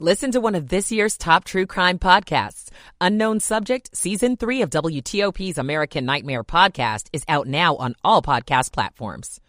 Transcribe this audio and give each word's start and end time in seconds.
Listen 0.00 0.32
to 0.32 0.40
one 0.40 0.56
of 0.56 0.70
this 0.70 0.90
year's 0.90 1.16
top 1.16 1.44
true 1.44 1.66
crime 1.66 2.00
podcasts. 2.00 2.68
Unknown 3.00 3.38
Subject, 3.38 3.96
Season 3.96 4.36
3 4.36 4.62
of 4.62 4.70
WTOP's 4.70 5.56
American 5.56 6.04
Nightmare 6.04 6.42
podcast 6.42 7.06
is 7.12 7.22
out 7.28 7.46
now 7.46 7.76
on 7.76 7.94
all 8.02 8.20
podcast 8.20 8.72
platforms. 8.72 9.40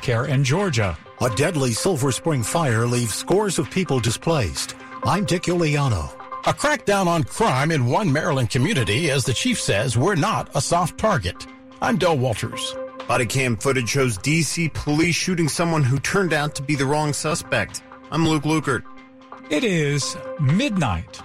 Care 0.00 0.24
in 0.24 0.42
Georgia. 0.42 0.96
A 1.20 1.28
deadly 1.36 1.72
Silver 1.72 2.12
Spring 2.12 2.42
fire 2.42 2.86
leaves 2.86 3.12
scores 3.12 3.58
of 3.58 3.70
people 3.70 4.00
displaced. 4.00 4.74
I'm 5.02 5.26
Dick 5.26 5.42
Uliano. 5.42 6.10
A 6.46 6.54
crackdown 6.54 7.06
on 7.06 7.22
crime 7.22 7.70
in 7.70 7.84
one 7.84 8.10
Maryland 8.10 8.48
community 8.48 9.10
as 9.10 9.26
the 9.26 9.34
chief 9.34 9.60
says 9.60 9.98
we're 9.98 10.14
not 10.14 10.48
a 10.56 10.62
soft 10.62 10.96
target. 10.96 11.46
I'm 11.82 11.98
Del 11.98 12.16
Walters. 12.16 12.74
Body 13.06 13.26
cam 13.26 13.58
footage 13.58 13.90
shows 13.90 14.16
DC 14.16 14.72
police 14.72 15.14
shooting 15.14 15.50
someone 15.50 15.82
who 15.82 15.98
turned 15.98 16.32
out 16.32 16.54
to 16.54 16.62
be 16.62 16.74
the 16.74 16.86
wrong 16.86 17.12
suspect. 17.12 17.82
I'm 18.10 18.26
Luke 18.26 18.44
Lukert. 18.44 18.82
It 19.50 19.62
is 19.62 20.16
midnight. 20.40 21.20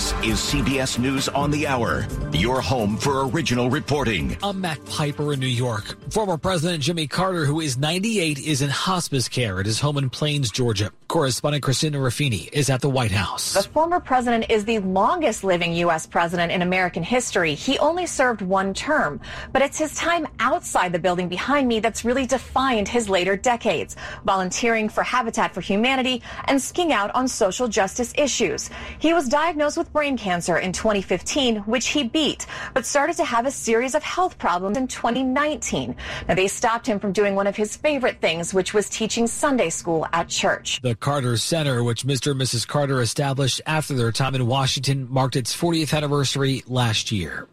This 0.00 0.12
is 0.12 0.40
CBS 0.40 0.98
News 0.98 1.28
on 1.28 1.50
the 1.50 1.66
Hour, 1.66 2.06
your 2.32 2.62
home 2.62 2.96
for 2.96 3.28
original 3.28 3.68
reporting. 3.68 4.34
I'm 4.42 4.62
Matt 4.62 4.82
Piper 4.86 5.34
in 5.34 5.40
New 5.40 5.46
York. 5.46 6.10
Former 6.10 6.38
President 6.38 6.82
Jimmy 6.82 7.06
Carter, 7.06 7.44
who 7.44 7.60
is 7.60 7.76
98, 7.76 8.38
is 8.38 8.62
in 8.62 8.70
hospice 8.70 9.28
care 9.28 9.60
at 9.60 9.66
his 9.66 9.78
home 9.78 9.98
in 9.98 10.08
Plains, 10.08 10.50
Georgia. 10.50 10.90
Correspondent 11.08 11.62
Christina 11.62 11.98
Ruffini 11.98 12.48
is 12.50 12.70
at 12.70 12.80
the 12.80 12.88
White 12.88 13.10
House. 13.10 13.52
The 13.52 13.62
former 13.62 14.00
president 14.00 14.46
is 14.48 14.64
the 14.64 14.78
longest 14.78 15.44
living 15.44 15.74
U.S. 15.74 16.06
president 16.06 16.50
in 16.50 16.62
American 16.62 17.02
history. 17.02 17.54
He 17.54 17.78
only 17.78 18.06
served 18.06 18.40
one 18.40 18.72
term, 18.72 19.20
but 19.52 19.60
it's 19.60 19.76
his 19.76 19.94
time 19.96 20.26
outside 20.38 20.92
the 20.92 20.98
building 20.98 21.28
behind 21.28 21.68
me 21.68 21.80
that's 21.80 22.06
really 22.06 22.24
defined 22.24 22.88
his 22.88 23.10
later 23.10 23.36
decades, 23.36 23.96
volunteering 24.24 24.88
for 24.88 25.02
Habitat 25.02 25.52
for 25.52 25.60
Humanity 25.60 26.22
and 26.46 26.62
speaking 26.62 26.92
out 26.92 27.14
on 27.14 27.28
social 27.28 27.68
justice 27.68 28.14
issues. 28.16 28.70
He 28.98 29.12
was 29.12 29.28
diagnosed 29.28 29.76
with 29.76 29.89
brain 29.92 30.16
cancer 30.16 30.58
in 30.58 30.72
2015, 30.72 31.56
which 31.58 31.88
he 31.88 32.04
beat, 32.04 32.46
but 32.74 32.86
started 32.86 33.16
to 33.16 33.24
have 33.24 33.46
a 33.46 33.50
series 33.50 33.94
of 33.94 34.02
health 34.02 34.38
problems 34.38 34.76
in 34.76 34.86
2019. 34.86 35.96
Now, 36.28 36.34
they 36.34 36.48
stopped 36.48 36.86
him 36.86 36.98
from 36.98 37.12
doing 37.12 37.34
one 37.34 37.46
of 37.46 37.56
his 37.56 37.76
favorite 37.76 38.20
things, 38.20 38.54
which 38.54 38.72
was 38.74 38.88
teaching 38.88 39.26
Sunday 39.26 39.70
school 39.70 40.06
at 40.12 40.28
church. 40.28 40.80
The 40.82 40.94
Carter 40.94 41.36
Center, 41.36 41.82
which 41.82 42.04
Mr. 42.04 42.32
and 42.32 42.40
Mrs. 42.40 42.66
Carter 42.66 43.00
established 43.00 43.60
after 43.66 43.94
their 43.94 44.12
time 44.12 44.34
in 44.34 44.46
Washington, 44.46 45.06
marked 45.10 45.36
its 45.36 45.56
40th 45.56 45.96
anniversary 45.96 46.62
last 46.66 47.10
year. 47.10 47.48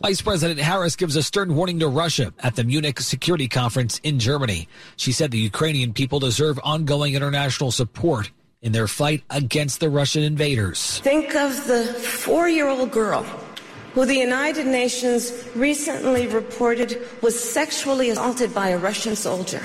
Vice 0.00 0.20
President 0.20 0.60
Harris 0.60 0.96
gives 0.96 1.16
a 1.16 1.22
stern 1.22 1.56
warning 1.56 1.80
to 1.80 1.88
Russia 1.88 2.32
at 2.40 2.54
the 2.54 2.64
Munich 2.64 3.00
Security 3.00 3.48
Conference 3.48 4.00
in 4.04 4.18
Germany. 4.18 4.68
She 4.96 5.12
said 5.12 5.30
the 5.30 5.38
Ukrainian 5.38 5.92
people 5.92 6.20
deserve 6.20 6.60
ongoing 6.62 7.14
international 7.14 7.72
support 7.72 8.30
in 8.64 8.72
their 8.72 8.88
fight 8.88 9.22
against 9.30 9.78
the 9.78 9.88
Russian 9.88 10.24
invaders. 10.24 10.98
Think 11.00 11.36
of 11.36 11.66
the 11.68 11.84
four 11.84 12.48
year 12.48 12.66
old 12.66 12.90
girl 12.90 13.22
who 13.92 14.04
the 14.06 14.16
United 14.16 14.66
Nations 14.66 15.46
recently 15.54 16.26
reported 16.26 17.00
was 17.22 17.38
sexually 17.38 18.10
assaulted 18.10 18.52
by 18.52 18.70
a 18.70 18.78
Russian 18.78 19.14
soldier. 19.14 19.62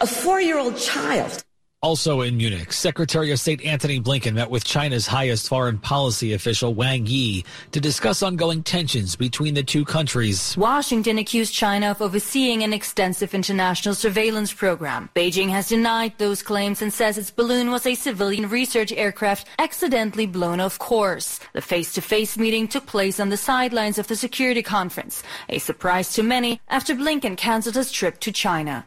A 0.00 0.06
four 0.06 0.40
year 0.40 0.58
old 0.58 0.76
child. 0.76 1.42
Also 1.80 2.22
in 2.22 2.36
Munich, 2.36 2.72
Secretary 2.72 3.30
of 3.30 3.38
State 3.38 3.64
Antony 3.64 4.00
Blinken 4.00 4.34
met 4.34 4.50
with 4.50 4.64
China's 4.64 5.06
highest 5.06 5.46
foreign 5.46 5.78
policy 5.78 6.32
official 6.32 6.74
Wang 6.74 7.06
Yi 7.06 7.44
to 7.70 7.80
discuss 7.80 8.20
ongoing 8.20 8.64
tensions 8.64 9.14
between 9.14 9.54
the 9.54 9.62
two 9.62 9.84
countries. 9.84 10.56
Washington 10.56 11.18
accused 11.18 11.54
China 11.54 11.92
of 11.92 12.02
overseeing 12.02 12.64
an 12.64 12.72
extensive 12.72 13.32
international 13.32 13.94
surveillance 13.94 14.52
program. 14.52 15.08
Beijing 15.14 15.50
has 15.50 15.68
denied 15.68 16.14
those 16.18 16.42
claims 16.42 16.82
and 16.82 16.92
says 16.92 17.16
its 17.16 17.30
balloon 17.30 17.70
was 17.70 17.86
a 17.86 17.94
civilian 17.94 18.48
research 18.48 18.90
aircraft 18.90 19.46
accidentally 19.60 20.26
blown 20.26 20.58
off 20.58 20.80
course. 20.80 21.38
The 21.52 21.62
face-to-face 21.62 22.36
meeting 22.38 22.66
took 22.66 22.86
place 22.86 23.20
on 23.20 23.28
the 23.28 23.36
sidelines 23.36 24.00
of 24.00 24.08
the 24.08 24.16
security 24.16 24.64
conference, 24.64 25.22
a 25.48 25.60
surprise 25.60 26.12
to 26.14 26.24
many 26.24 26.60
after 26.68 26.96
Blinken 26.96 27.36
canceled 27.36 27.76
his 27.76 27.92
trip 27.92 28.18
to 28.18 28.32
China. 28.32 28.84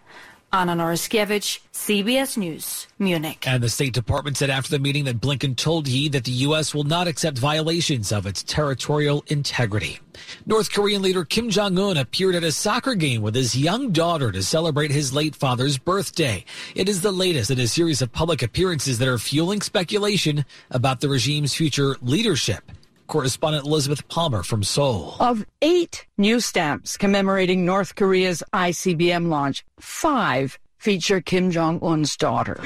Anna 0.54 0.76
Noryskiewicz, 0.76 1.60
CBS 1.72 2.36
News, 2.36 2.88
Munich. 3.00 3.48
And 3.48 3.64
the 3.64 3.70
State 3.70 3.94
Department 3.94 4.36
said 4.36 4.50
after 4.50 4.70
the 4.70 4.80
meeting 4.80 5.06
that 5.06 5.22
Blinken 5.22 5.56
told 5.56 5.88
Yi 5.88 6.10
that 6.10 6.26
the 6.26 6.32
U.S. 6.32 6.76
will 6.76 6.84
not 6.84 7.08
accept 7.08 7.38
violations 7.38 8.12
of 8.12 8.26
its 8.26 8.44
territorial 8.44 9.24
integrity. 9.28 10.00
North 10.46 10.74
Korean 10.74 11.02
leader 11.02 11.24
Kim 11.24 11.50
Jong 11.50 11.80
un 11.80 11.96
appeared 11.96 12.36
at 12.36 12.44
a 12.44 12.52
soccer 12.52 12.96
game 12.96 13.22
with 13.22 13.34
his 13.34 13.56
young 13.56 13.92
daughter 13.92 14.30
to 14.30 14.44
celebrate 14.44 14.92
his 14.92 15.14
late 15.14 15.36
father's 15.36 15.78
birthday. 15.78 16.44
It 16.76 16.90
is 16.90 17.02
the 17.02 17.14
latest 17.14 17.50
in 17.50 17.60
a 17.60 17.68
series 17.68 18.02
of 18.02 18.12
public 18.12 18.44
appearances 18.44 19.00
that 19.00 19.08
are 19.08 19.18
fueling 19.18 19.62
speculation 19.62 20.44
about 20.70 21.00
the 21.00 21.08
regime's 21.08 21.54
future 21.54 21.96
leadership. 22.02 22.70
Correspondent 23.12 23.66
Elizabeth 23.66 24.08
Palmer 24.08 24.42
from 24.42 24.64
Seoul. 24.64 25.18
Of 25.20 25.46
eight 25.62 26.08
new 26.18 26.40
stamps 26.40 26.96
commemorating 26.96 27.66
North 27.66 27.96
Korea's 27.96 28.42
ICBM 28.54 29.28
launch, 29.28 29.66
five 29.82 30.58
feature 30.78 31.20
Kim 31.20 31.52
Jong 31.52 31.82
un's 31.84 32.16
daughter. 32.16 32.58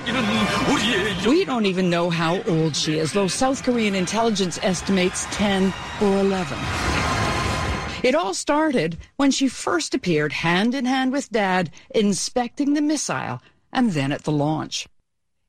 We 1.28 1.46
don't 1.46 1.66
even 1.66 1.90
know 1.90 2.12
how 2.12 2.44
old 2.44 2.76
she 2.76 3.00
is, 3.00 3.12
though 3.12 3.28
South 3.28 3.64
Korean 3.64 3.96
intelligence 3.96 4.60
estimates 4.62 5.26
10 5.32 5.74
or 6.00 6.20
11. 6.20 6.56
It 8.04 8.14
all 8.14 8.36
started 8.36 9.00
when 9.16 9.32
she 9.32 9.48
first 9.48 9.96
appeared 9.96 10.32
hand 10.32 10.76
in 10.76 10.86
hand 10.86 11.12
with 11.12 11.32
Dad 11.32 11.72
inspecting 11.90 12.76
the 12.76 12.84
missile 12.84 13.42
and 13.74 13.94
then 13.94 14.12
at 14.12 14.26
the 14.26 14.32
launch. 14.32 14.88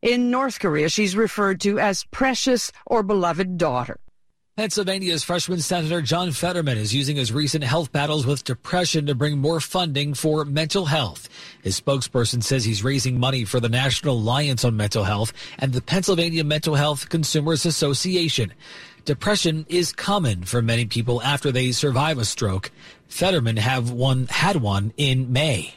In 0.00 0.30
North 0.30 0.58
Korea, 0.58 0.88
she's 0.88 1.14
referred 1.14 1.60
to 1.60 1.78
as 1.78 2.04
precious 2.04 2.72
or 2.86 3.02
beloved 3.02 3.58
daughter. 3.58 3.98
Pennsylvania's 4.56 5.22
freshman 5.22 5.60
Senator 5.60 6.00
John 6.00 6.32
Fetterman 6.32 6.78
is 6.78 6.94
using 6.94 7.16
his 7.16 7.30
recent 7.30 7.62
health 7.62 7.92
battles 7.92 8.24
with 8.24 8.42
depression 8.42 9.04
to 9.04 9.14
bring 9.14 9.36
more 9.36 9.60
funding 9.60 10.14
for 10.14 10.46
mental 10.46 10.86
health. 10.86 11.28
His 11.62 11.78
spokesperson 11.78 12.42
says 12.42 12.64
he's 12.64 12.82
raising 12.82 13.20
money 13.20 13.44
for 13.44 13.60
the 13.60 13.68
National 13.68 14.16
Alliance 14.16 14.64
on 14.64 14.74
Mental 14.74 15.04
Health 15.04 15.34
and 15.58 15.74
the 15.74 15.82
Pennsylvania 15.82 16.42
Mental 16.42 16.74
Health 16.74 17.10
Consumers 17.10 17.66
Association. 17.66 18.54
Depression 19.04 19.66
is 19.68 19.92
common 19.92 20.44
for 20.44 20.62
many 20.62 20.86
people 20.86 21.20
after 21.20 21.52
they 21.52 21.70
survive 21.70 22.16
a 22.16 22.24
stroke. 22.24 22.70
Fetterman 23.08 23.58
have 23.58 23.90
one 23.90 24.26
had 24.28 24.56
one 24.56 24.94
in 24.96 25.30
May. 25.34 25.74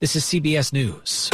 This 0.00 0.16
is 0.16 0.24
CBS 0.24 0.70
News. 0.70 1.30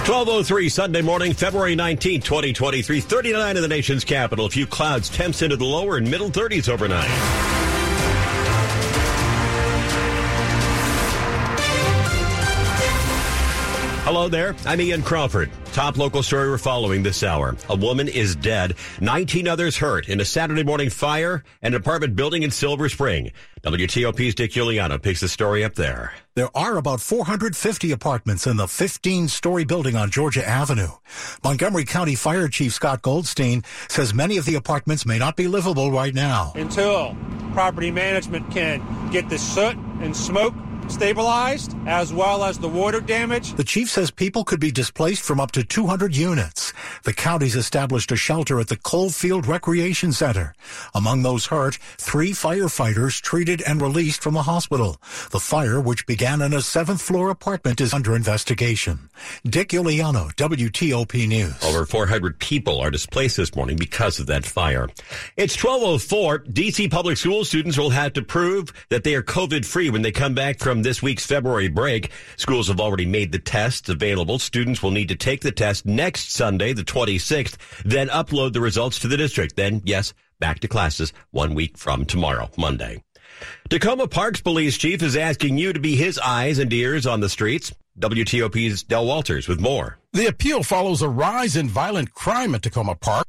1203 0.00 0.68
Sunday 0.70 1.02
morning, 1.02 1.34
February 1.34 1.76
19, 1.76 2.22
2023. 2.22 3.00
39 3.00 3.56
in 3.56 3.62
the 3.62 3.68
nation's 3.68 4.02
capital. 4.02 4.46
A 4.46 4.50
few 4.50 4.66
clouds, 4.66 5.10
temps 5.10 5.42
into 5.42 5.56
the 5.56 5.64
lower 5.64 5.98
and 5.98 6.10
middle 6.10 6.30
30s 6.30 6.70
overnight. 6.70 7.49
Hello 14.10 14.28
there. 14.28 14.56
I'm 14.66 14.80
Ian 14.80 15.02
Crawford. 15.02 15.52
Top 15.66 15.96
local 15.96 16.24
story 16.24 16.50
we're 16.50 16.58
following 16.58 17.04
this 17.04 17.22
hour. 17.22 17.56
A 17.68 17.76
woman 17.76 18.08
is 18.08 18.34
dead, 18.34 18.74
19 19.00 19.46
others 19.46 19.76
hurt 19.76 20.08
in 20.08 20.18
a 20.18 20.24
Saturday 20.24 20.64
morning 20.64 20.90
fire 20.90 21.44
at 21.62 21.68
an 21.68 21.74
apartment 21.76 22.16
building 22.16 22.42
in 22.42 22.50
Silver 22.50 22.88
Spring. 22.88 23.30
WTOP's 23.62 24.34
Dick 24.34 24.50
Uliano 24.50 25.00
picks 25.00 25.20
the 25.20 25.28
story 25.28 25.62
up 25.62 25.76
there. 25.76 26.12
There 26.34 26.48
are 26.56 26.76
about 26.76 27.00
450 27.00 27.92
apartments 27.92 28.48
in 28.48 28.56
the 28.56 28.66
15 28.66 29.28
story 29.28 29.64
building 29.64 29.94
on 29.94 30.10
Georgia 30.10 30.44
Avenue. 30.44 30.90
Montgomery 31.44 31.84
County 31.84 32.16
Fire 32.16 32.48
Chief 32.48 32.72
Scott 32.72 33.02
Goldstein 33.02 33.62
says 33.88 34.12
many 34.12 34.38
of 34.38 34.44
the 34.44 34.56
apartments 34.56 35.06
may 35.06 35.20
not 35.20 35.36
be 35.36 35.46
livable 35.46 35.92
right 35.92 36.14
now. 36.14 36.52
Until 36.56 37.16
property 37.52 37.92
management 37.92 38.50
can 38.50 38.82
get 39.12 39.28
the 39.28 39.38
soot 39.38 39.76
and 40.00 40.16
smoke 40.16 40.54
stabilized 40.90 41.74
as 41.86 42.12
well 42.12 42.44
as 42.44 42.58
the 42.58 42.68
water 42.68 43.00
damage. 43.00 43.54
The 43.54 43.64
chief 43.64 43.88
says 43.88 44.10
people 44.10 44.44
could 44.44 44.60
be 44.60 44.70
displaced 44.70 45.22
from 45.22 45.40
up 45.40 45.52
to 45.52 45.64
200 45.64 46.14
units. 46.14 46.72
The 47.04 47.12
county's 47.12 47.56
established 47.56 48.12
a 48.12 48.16
shelter 48.16 48.60
at 48.60 48.68
the 48.68 48.76
Coffield 48.76 49.46
Recreation 49.46 50.12
Center. 50.12 50.54
Among 50.94 51.22
those 51.22 51.46
hurt, 51.46 51.76
three 51.98 52.32
firefighters 52.32 53.20
treated 53.20 53.62
and 53.62 53.80
released 53.80 54.22
from 54.22 54.34
the 54.34 54.42
hospital. 54.42 54.98
The 55.30 55.40
fire, 55.40 55.80
which 55.80 56.06
began 56.06 56.42
in 56.42 56.52
a 56.52 56.62
seventh 56.62 57.02
floor 57.02 57.30
apartment, 57.30 57.80
is 57.80 57.94
under 57.94 58.14
investigation. 58.14 59.08
Dick 59.44 59.70
Uliano, 59.70 60.34
WTOP 60.34 61.26
News. 61.28 61.54
Over 61.64 61.86
400 61.86 62.38
people 62.38 62.80
are 62.80 62.90
displaced 62.90 63.36
this 63.36 63.54
morning 63.54 63.76
because 63.76 64.18
of 64.18 64.26
that 64.26 64.44
fire. 64.44 64.88
It's 65.36 65.62
1204. 65.62 66.40
DC 66.40 66.90
public 66.90 67.16
school 67.16 67.44
students 67.44 67.78
will 67.78 67.90
have 67.90 68.12
to 68.14 68.22
prove 68.22 68.72
that 68.88 69.04
they 69.04 69.14
are 69.14 69.22
COVID 69.22 69.64
free 69.64 69.90
when 69.90 70.02
they 70.02 70.12
come 70.12 70.34
back 70.34 70.58
from 70.58 70.79
this 70.82 71.02
week's 71.02 71.26
February 71.26 71.68
break. 71.68 72.10
Schools 72.36 72.68
have 72.68 72.80
already 72.80 73.06
made 73.06 73.32
the 73.32 73.38
tests 73.38 73.88
available. 73.88 74.38
Students 74.38 74.82
will 74.82 74.90
need 74.90 75.08
to 75.08 75.16
take 75.16 75.40
the 75.40 75.52
test 75.52 75.86
next 75.86 76.32
Sunday, 76.32 76.72
the 76.72 76.82
26th, 76.82 77.56
then 77.84 78.08
upload 78.08 78.52
the 78.52 78.60
results 78.60 78.98
to 79.00 79.08
the 79.08 79.16
district. 79.16 79.56
Then, 79.56 79.82
yes, 79.84 80.14
back 80.38 80.60
to 80.60 80.68
classes 80.68 81.12
one 81.30 81.54
week 81.54 81.78
from 81.78 82.04
tomorrow, 82.04 82.50
Monday. 82.56 83.02
Takoma 83.68 84.10
Parks 84.10 84.40
Police 84.40 84.76
Chief 84.76 85.02
is 85.02 85.16
asking 85.16 85.58
you 85.58 85.72
to 85.72 85.80
be 85.80 85.96
his 85.96 86.18
eyes 86.18 86.58
and 86.58 86.72
ears 86.72 87.06
on 87.06 87.20
the 87.20 87.28
streets. 87.28 87.72
WTOP's 87.98 88.82
Del 88.82 89.06
Walters 89.06 89.48
with 89.48 89.60
more. 89.60 89.98
The 90.12 90.26
appeal 90.26 90.62
follows 90.62 91.02
a 91.02 91.08
rise 91.08 91.56
in 91.56 91.68
violent 91.68 92.12
crime 92.12 92.54
at 92.54 92.62
Takoma 92.62 92.98
Park, 92.98 93.26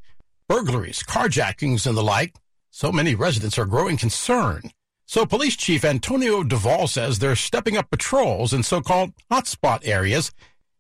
burglaries, 0.48 1.04
carjackings, 1.04 1.86
and 1.86 1.98
the 1.98 2.04
like. 2.04 2.36
So 2.72 2.92
many 2.92 3.16
residents 3.16 3.58
are 3.58 3.66
growing 3.66 3.98
concerned. 3.98 4.74
So 5.12 5.26
Police 5.26 5.58
Chief 5.58 5.84
Antonio 5.84 6.42
DeVaul 6.42 6.88
says 6.88 7.20
they're 7.20 7.36
stepping 7.36 7.76
up 7.76 7.92
patrols 7.92 8.54
in 8.54 8.64
so-called 8.64 9.12
hotspot 9.30 9.86
areas. 9.86 10.32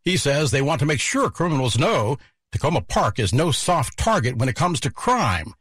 He 0.05 0.15
says 0.15 0.51
they 0.51 0.61
want 0.61 0.79
to 0.79 0.85
make 0.85 1.01
sure 1.01 1.29
criminals 1.29 1.77
know 1.77 2.17
Takoma 2.55 2.87
Park 2.87 3.19
is 3.19 3.33
no 3.33 3.51
soft 3.51 3.97
target 3.97 4.37
when 4.37 4.47
it 4.47 4.55
comes 4.55 4.79
to 4.79 4.89
crime. 4.89 5.53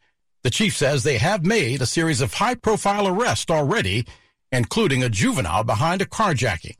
The 0.44 0.50
chief 0.50 0.76
says 0.76 1.02
they 1.02 1.18
have 1.18 1.44
made 1.44 1.82
a 1.82 1.84
series 1.84 2.20
of 2.20 2.34
high-profile 2.34 3.08
arrests 3.08 3.50
already, 3.50 4.06
including 4.52 5.02
a 5.02 5.08
juvenile 5.08 5.64
behind 5.64 6.00
a 6.00 6.06
carjacking. 6.06 6.76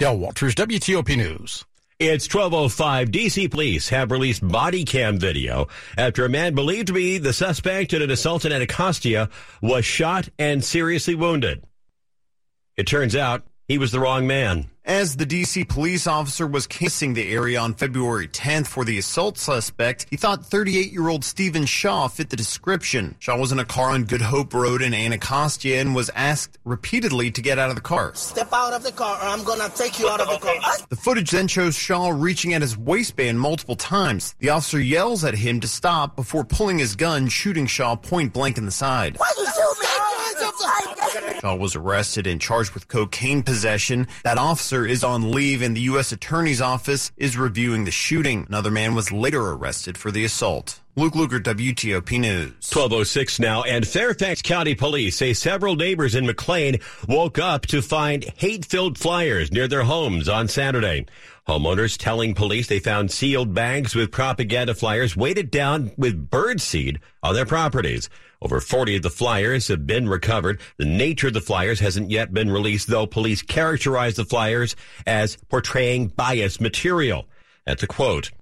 Del 0.00 0.18
Walters, 0.18 0.56
WTOP 0.56 1.16
News. 1.16 1.64
It's 2.00 2.34
1205. 2.34 3.10
DC 3.10 3.50
police 3.50 3.90
have 3.90 4.10
released 4.10 4.48
body 4.48 4.86
cam 4.86 5.18
video 5.18 5.68
after 5.98 6.24
a 6.24 6.30
man 6.30 6.54
believed 6.54 6.86
to 6.86 6.94
be 6.94 7.18
the 7.18 7.34
suspect 7.34 7.92
in 7.92 8.00
an 8.00 8.10
assault 8.10 8.46
in 8.46 8.52
Anacostia 8.52 9.28
was 9.60 9.84
shot 9.84 10.30
and 10.38 10.64
seriously 10.64 11.14
wounded. 11.14 11.62
It 12.78 12.86
turns 12.86 13.14
out 13.14 13.42
he 13.68 13.76
was 13.76 13.92
the 13.92 14.00
wrong 14.00 14.26
man. 14.26 14.70
As 14.90 15.14
the 15.14 15.24
DC 15.24 15.68
police 15.68 16.08
officer 16.08 16.48
was 16.48 16.66
casing 16.66 17.14
the 17.14 17.32
area 17.32 17.60
on 17.60 17.74
February 17.74 18.26
10th 18.26 18.66
for 18.66 18.84
the 18.84 18.98
assault 18.98 19.38
suspect, 19.38 20.04
he 20.10 20.16
thought 20.16 20.44
38 20.44 20.90
year 20.90 21.06
old 21.06 21.24
Stephen 21.24 21.64
Shaw 21.64 22.08
fit 22.08 22.28
the 22.28 22.34
description. 22.34 23.14
Shaw 23.20 23.38
was 23.38 23.52
in 23.52 23.60
a 23.60 23.64
car 23.64 23.90
on 23.90 24.02
Good 24.02 24.20
Hope 24.20 24.52
Road 24.52 24.82
in 24.82 24.92
Anacostia 24.92 25.80
and 25.80 25.94
was 25.94 26.10
asked 26.16 26.58
repeatedly 26.64 27.30
to 27.30 27.40
get 27.40 27.56
out 27.56 27.68
of 27.68 27.76
the 27.76 27.80
car. 27.80 28.16
Step 28.16 28.52
out 28.52 28.72
of 28.72 28.82
the 28.82 28.90
car 28.90 29.16
or 29.16 29.28
I'm 29.28 29.44
gonna 29.44 29.68
take 29.76 30.00
you 30.00 30.08
out 30.08 30.20
of 30.20 30.26
the 30.26 30.38
car. 30.38 30.56
The 30.88 30.96
footage 30.96 31.30
then 31.30 31.46
shows 31.46 31.76
Shaw 31.76 32.08
reaching 32.08 32.52
at 32.54 32.60
his 32.60 32.76
waistband 32.76 33.38
multiple 33.38 33.76
times. 33.76 34.34
The 34.40 34.48
officer 34.48 34.80
yells 34.80 35.22
at 35.22 35.34
him 35.34 35.60
to 35.60 35.68
stop 35.68 36.16
before 36.16 36.42
pulling 36.42 36.80
his 36.80 36.96
gun, 36.96 37.28
shooting 37.28 37.66
Shaw 37.66 37.94
point 37.94 38.32
blank 38.32 38.58
in 38.58 38.66
the 38.66 38.72
side. 38.72 39.18
Why 39.18 39.30
you 39.38 39.46
shoot 39.46 39.54
me? 39.54 39.59
Shaw 41.40 41.54
was 41.54 41.76
arrested 41.76 42.26
and 42.26 42.40
charged 42.40 42.72
with 42.72 42.88
cocaine 42.88 43.42
possession. 43.42 44.08
That 44.24 44.38
officer 44.38 44.86
is 44.86 45.04
on 45.04 45.30
leave 45.30 45.62
and 45.62 45.76
the 45.76 45.82
U.S. 45.82 46.12
Attorney's 46.12 46.60
Office 46.60 47.12
is 47.16 47.36
reviewing 47.36 47.84
the 47.84 47.90
shooting. 47.90 48.46
Another 48.48 48.70
man 48.70 48.94
was 48.94 49.12
later 49.12 49.50
arrested 49.50 49.96
for 49.96 50.10
the 50.10 50.24
assault. 50.24 50.79
Luke 50.96 51.14
Lukert, 51.14 51.44
WTOP 51.44 52.18
News. 52.18 52.52
1206 52.68 53.38
now, 53.38 53.62
and 53.62 53.86
Fairfax 53.86 54.42
County 54.42 54.74
Police 54.74 55.16
say 55.16 55.32
several 55.32 55.76
neighbors 55.76 56.16
in 56.16 56.26
McLean 56.26 56.80
woke 57.06 57.38
up 57.38 57.64
to 57.66 57.80
find 57.80 58.24
hate-filled 58.36 58.98
flyers 58.98 59.52
near 59.52 59.68
their 59.68 59.84
homes 59.84 60.28
on 60.28 60.48
Saturday. 60.48 61.06
Homeowners 61.46 61.96
telling 61.96 62.34
police 62.34 62.66
they 62.66 62.80
found 62.80 63.12
sealed 63.12 63.54
bags 63.54 63.94
with 63.94 64.10
propaganda 64.10 64.74
flyers 64.74 65.16
weighted 65.16 65.52
down 65.52 65.92
with 65.96 66.28
birdseed 66.28 66.98
on 67.22 67.34
their 67.34 67.46
properties. 67.46 68.10
Over 68.42 68.60
40 68.60 68.96
of 68.96 69.02
the 69.02 69.10
flyers 69.10 69.68
have 69.68 69.86
been 69.86 70.08
recovered. 70.08 70.60
The 70.76 70.86
nature 70.86 71.28
of 71.28 71.34
the 71.34 71.40
flyers 71.40 71.78
hasn't 71.78 72.10
yet 72.10 72.34
been 72.34 72.50
released, 72.50 72.88
though 72.88 73.06
police 73.06 73.42
characterize 73.42 74.16
the 74.16 74.24
flyers 74.24 74.74
as 75.06 75.36
portraying 75.36 76.08
bias 76.08 76.60
material. 76.60 77.28
That's 77.64 77.84
a 77.84 77.86
quote. 77.86 78.32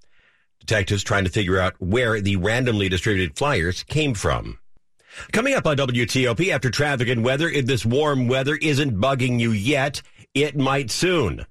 Detectives 0.69 1.03
trying 1.03 1.25
to 1.25 1.31
figure 1.31 1.59
out 1.59 1.75
where 1.79 2.21
the 2.21 2.37
randomly 2.37 2.91
distributed 2.91 3.39
flyers 3.39 3.85
came 3.85 4.13
from. 4.13 4.59
Coming 5.33 5.55
up 5.55 5.67
on 5.67 5.79
WTOP 5.79 6.51
after 6.51 6.71
traffic 6.71 7.09
and 7.09 7.25
weather, 7.25 7.49
if 7.49 7.65
this 7.65 7.87
warm 7.87 8.29
weather 8.29 8.55
isn't 8.55 9.01
bugging 9.01 9.41
you 9.41 9.53
yet, 9.53 10.03
it 10.35 10.59
might 10.59 10.91
soon. 10.91 11.47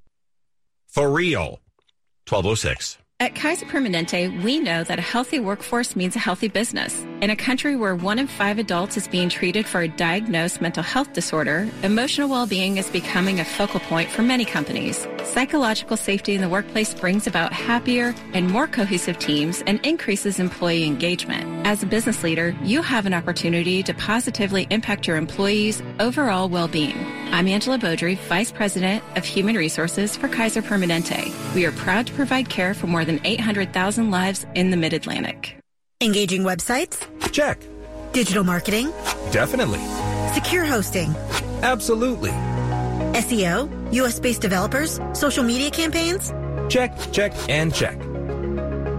For 0.88 1.10
real. 1.10 1.62
1206. 2.30 3.00
At 3.20 3.34
Kaiser 3.34 3.66
Permanente, 3.66 4.44
we 4.44 4.60
know 4.60 4.84
that 4.84 5.00
a 5.00 5.02
healthy 5.02 5.40
workforce 5.40 5.96
means 5.96 6.16
a 6.16 6.20
healthy 6.20 6.50
business. 6.50 7.04
In 7.20 7.32
a 7.32 7.36
country 7.36 7.76
where 7.76 7.96
one 7.96 8.20
in 8.20 8.28
five 8.28 8.60
adults 8.60 8.96
is 8.96 9.08
being 9.08 9.28
treated 9.28 9.66
for 9.66 9.82
a 9.82 9.88
diagnosed 9.88 10.62
mental 10.62 10.84
health 10.84 11.14
disorder, 11.14 11.68
emotional 11.82 12.30
well-being 12.30 12.78
is 12.78 12.92
becoming 12.92 13.40
a 13.40 13.44
focal 13.44 13.80
point 13.80 14.12
for 14.12 14.22
many 14.22 14.46
companies. 14.46 15.08
Psychological 15.24 15.98
safety 15.98 16.36
in 16.36 16.42
the 16.42 16.48
workplace 16.48 16.94
brings 16.94 17.26
about 17.26 17.52
happier 17.52 18.14
and 18.34 18.52
more 18.52 18.68
cohesive 18.68 19.18
teams 19.18 19.64
and 19.66 19.84
increases 19.84 20.40
employee 20.40 20.84
engagement. 20.84 21.66
As 21.66 21.82
a 21.82 21.88
business 21.88 22.22
leader, 22.22 22.56
you 22.62 22.84
have 22.84 23.08
an 23.08 23.16
opportunity 23.16 23.82
to 23.82 23.96
positively 23.96 24.68
impact 24.70 25.08
your 25.08 25.18
employees' 25.18 25.82
overall 26.00 26.50
well-being. 26.50 26.96
I'm 27.32 27.48
Angela 27.48 27.78
Beaudry, 27.78 28.18
Vice 28.30 28.54
President 28.54 29.04
of 29.18 29.26
Human 29.26 29.56
Resources 29.56 30.16
for 30.16 30.30
Kaiser 30.30 30.62
Permanente. 30.62 31.34
We 31.54 31.66
are 31.66 31.74
proud 31.74 32.08
to 32.08 32.14
provide 32.14 32.50
care 32.50 32.74
for 32.74 32.88
more 32.88 33.04
than 33.08 33.20
800,000 33.24 34.12
lives 34.12 34.46
in 34.54 34.70
the 34.70 34.78
Mid-Atlantic. 34.78 35.58
Engaging 36.00 36.44
websites? 36.44 37.08
Check. 37.32 37.58
Digital 38.14 38.44
marketing? 38.44 38.92
Definitely. 39.32 39.82
Secure 40.36 40.66
hosting? 40.66 41.16
Absolutely. 41.64 42.30
SEO? 43.18 43.68
US 43.94 44.20
based 44.20 44.42
developers? 44.42 45.00
Social 45.14 45.44
media 45.44 45.72
campaigns? 45.72 46.32
Check, 46.70 46.92
check, 47.12 47.34
and 47.50 47.74
check. 47.74 47.98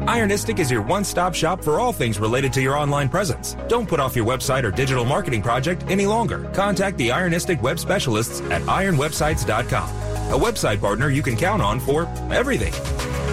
Ironistic 0.08 0.58
is 0.58 0.70
your 0.70 0.81
one 0.81 1.05
stop 1.05 1.34
shop 1.34 1.62
for 1.62 1.78
all 1.78 1.93
things 1.93 2.19
related 2.19 2.50
to 2.55 2.62
your 2.62 2.75
online 2.75 3.10
presence. 3.10 3.56
Don't 3.69 3.87
put 3.87 4.00
off 4.00 4.16
your 4.16 4.25
website 4.25 4.64
or 4.64 4.70
digital 4.70 5.05
marketing 5.05 5.43
project 5.43 5.84
any 5.88 6.06
longer. 6.06 6.50
Contact 6.55 6.96
the 6.96 7.10
Ironistic 7.10 7.60
web 7.60 7.78
specialists 7.78 8.40
at 8.50 8.62
ironwebsites.com, 8.62 9.88
a 10.32 10.38
website 10.43 10.81
partner 10.81 11.10
you 11.10 11.22
can 11.22 11.37
count 11.37 11.60
on 11.60 11.78
for 11.78 12.06
everything. 12.32 12.72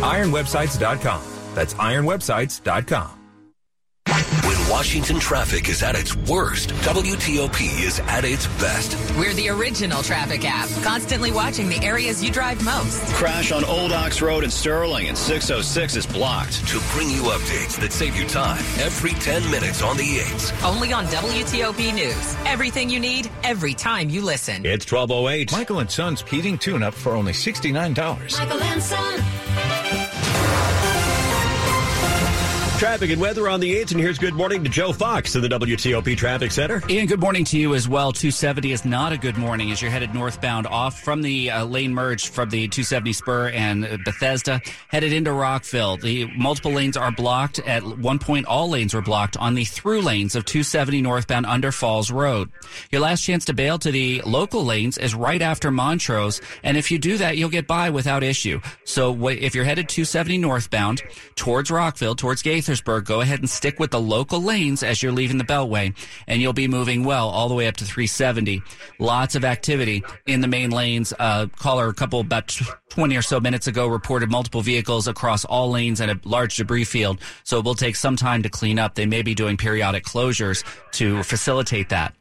Ironwebsites.com. 0.05 1.21
That's 1.55 1.73
ironwebsites.com. 1.73 3.24
When 4.75 4.79
Washington 4.81 5.19
traffic 5.19 5.69
is 5.69 5.81
at 5.83 5.95
its 5.95 6.17
worst, 6.17 6.71
WTOP 6.83 7.81
is 7.81 8.01
at 8.01 8.25
its 8.25 8.45
best. 8.59 8.97
We're 9.17 9.33
the 9.33 9.47
original 9.47 10.03
traffic 10.03 10.43
app, 10.43 10.67
constantly 10.83 11.31
watching 11.31 11.69
the 11.69 11.81
areas 11.81 12.21
you 12.21 12.29
drive 12.29 12.61
most. 12.65 13.01
Crash 13.13 13.53
on 13.53 13.63
Old 13.63 13.93
Ox 13.93 14.21
Road 14.21 14.43
in 14.43 14.51
Sterling 14.51 15.07
and 15.07 15.17
606 15.17 15.95
is 15.95 16.05
blocked. 16.05 16.67
To 16.67 16.81
bring 16.91 17.09
you 17.09 17.21
updates 17.21 17.79
that 17.79 17.93
save 17.93 18.17
you 18.17 18.27
time 18.27 18.59
every 18.79 19.11
10 19.11 19.49
minutes 19.49 19.81
on 19.81 19.95
the 19.95 20.17
8s. 20.17 20.69
Only 20.69 20.91
on 20.91 21.05
WTOP 21.05 21.93
News. 21.93 22.35
Everything 22.45 22.89
you 22.89 22.99
need, 22.99 23.31
every 23.45 23.73
time 23.73 24.09
you 24.09 24.21
listen. 24.21 24.65
It's 24.65 24.91
1208. 24.91 25.53
Michael 25.53 25.79
and 25.79 25.89
Son's 25.89 26.21
heating 26.23 26.57
tune-up 26.57 26.93
for 26.93 27.13
only 27.13 27.31
$69. 27.31 28.37
Michael 28.37 28.61
and 28.61 28.83
Son. 28.83 30.04
Traffic 32.77 33.09
and 33.09 33.21
weather 33.21 33.47
on 33.47 33.61
the 33.61 33.73
8th, 33.73 33.91
and 33.91 34.01
here's 34.01 34.17
good 34.17 34.33
morning 34.33 34.61
to 34.65 34.69
Joe 34.69 34.91
Fox 34.91 35.33
in 35.33 35.41
the 35.41 35.47
WTOP 35.47 36.17
Traffic 36.17 36.51
Center. 36.51 36.83
Ian, 36.89 37.07
good 37.07 37.21
morning 37.21 37.45
to 37.45 37.57
you 37.57 37.73
as 37.73 37.87
well. 37.87 38.11
270 38.11 38.73
is 38.73 38.83
not 38.83 39.13
a 39.13 39.17
good 39.17 39.37
morning 39.37 39.71
as 39.71 39.81
you're 39.81 39.89
headed 39.89 40.13
northbound 40.13 40.67
off 40.67 40.99
from 40.99 41.21
the 41.21 41.51
uh, 41.51 41.63
lane 41.63 41.93
merge 41.93 42.27
from 42.27 42.49
the 42.49 42.67
270 42.67 43.13
spur 43.13 43.47
and 43.49 43.83
Bethesda, 44.03 44.59
headed 44.89 45.13
into 45.13 45.31
Rockville. 45.31 45.95
The 45.95 46.25
multiple 46.35 46.73
lanes 46.73 46.97
are 46.97 47.11
blocked. 47.11 47.59
At 47.59 47.81
one 47.97 48.19
point, 48.19 48.45
all 48.45 48.69
lanes 48.69 48.93
were 48.93 49.01
blocked 49.01 49.37
on 49.37 49.55
the 49.55 49.63
through 49.63 50.01
lanes 50.01 50.35
of 50.35 50.43
270 50.43 51.01
northbound 51.01 51.45
under 51.45 51.71
Falls 51.71 52.11
Road. 52.11 52.51
Your 52.91 52.99
last 52.99 53.23
chance 53.23 53.45
to 53.45 53.53
bail 53.53 53.79
to 53.79 53.91
the 53.91 54.21
local 54.25 54.65
lanes 54.65 54.97
is 54.97 55.15
right 55.15 55.41
after 55.41 55.71
Montrose, 55.71 56.41
and 56.61 56.75
if 56.75 56.91
you 56.91 56.99
do 56.99 57.17
that, 57.19 57.37
you'll 57.37 57.47
get 57.47 57.67
by 57.67 57.89
without 57.89 58.21
issue. 58.21 58.59
So 58.83 59.29
if 59.29 59.55
you're 59.55 59.63
headed 59.63 59.87
270 59.87 60.39
northbound 60.39 61.03
towards 61.35 61.71
Rockville, 61.71 62.15
towards 62.15 62.41
Gaithersburg, 62.65 63.05
go 63.05 63.21
ahead 63.21 63.39
and 63.39 63.49
stick 63.49 63.79
with 63.79 63.91
the 63.91 63.99
local 63.99 64.41
lanes 64.41 64.81
as 64.81 65.03
you're 65.03 65.11
leaving 65.11 65.37
the 65.37 65.43
Beltway, 65.43 65.95
and 66.27 66.41
you'll 66.41 66.53
be 66.53 66.67
moving 66.67 67.03
well 67.03 67.29
all 67.29 67.47
the 67.47 67.53
way 67.53 67.67
up 67.67 67.77
to 67.77 67.85
370. 67.85 68.61
Lots 68.99 69.35
of 69.35 69.45
activity 69.45 70.03
in 70.25 70.41
the 70.41 70.47
main 70.47 70.71
lanes. 70.71 71.13
Uh, 71.17 71.47
caller 71.57 71.87
a 71.87 71.93
couple 71.93 72.19
about 72.19 72.47
20 72.89 73.15
or 73.15 73.21
so 73.21 73.39
minutes 73.39 73.67
ago 73.67 73.87
reported 73.87 74.31
multiple 74.31 74.61
vehicles 74.61 75.07
across 75.07 75.45
all 75.45 75.69
lanes 75.69 76.01
and 76.01 76.09
a 76.09 76.19
large 76.27 76.57
debris 76.57 76.85
field. 76.85 77.19
So 77.43 77.59
it 77.59 77.65
will 77.65 77.75
take 77.75 77.95
some 77.95 78.15
time 78.15 78.41
to 78.43 78.49
clean 78.49 78.79
up. 78.79 78.95
They 78.95 79.05
may 79.05 79.21
be 79.21 79.35
doing 79.35 79.57
periodic 79.57 80.03
closures 80.03 80.63
to 80.93 81.21
facilitate 81.23 81.89
that. 81.89 82.15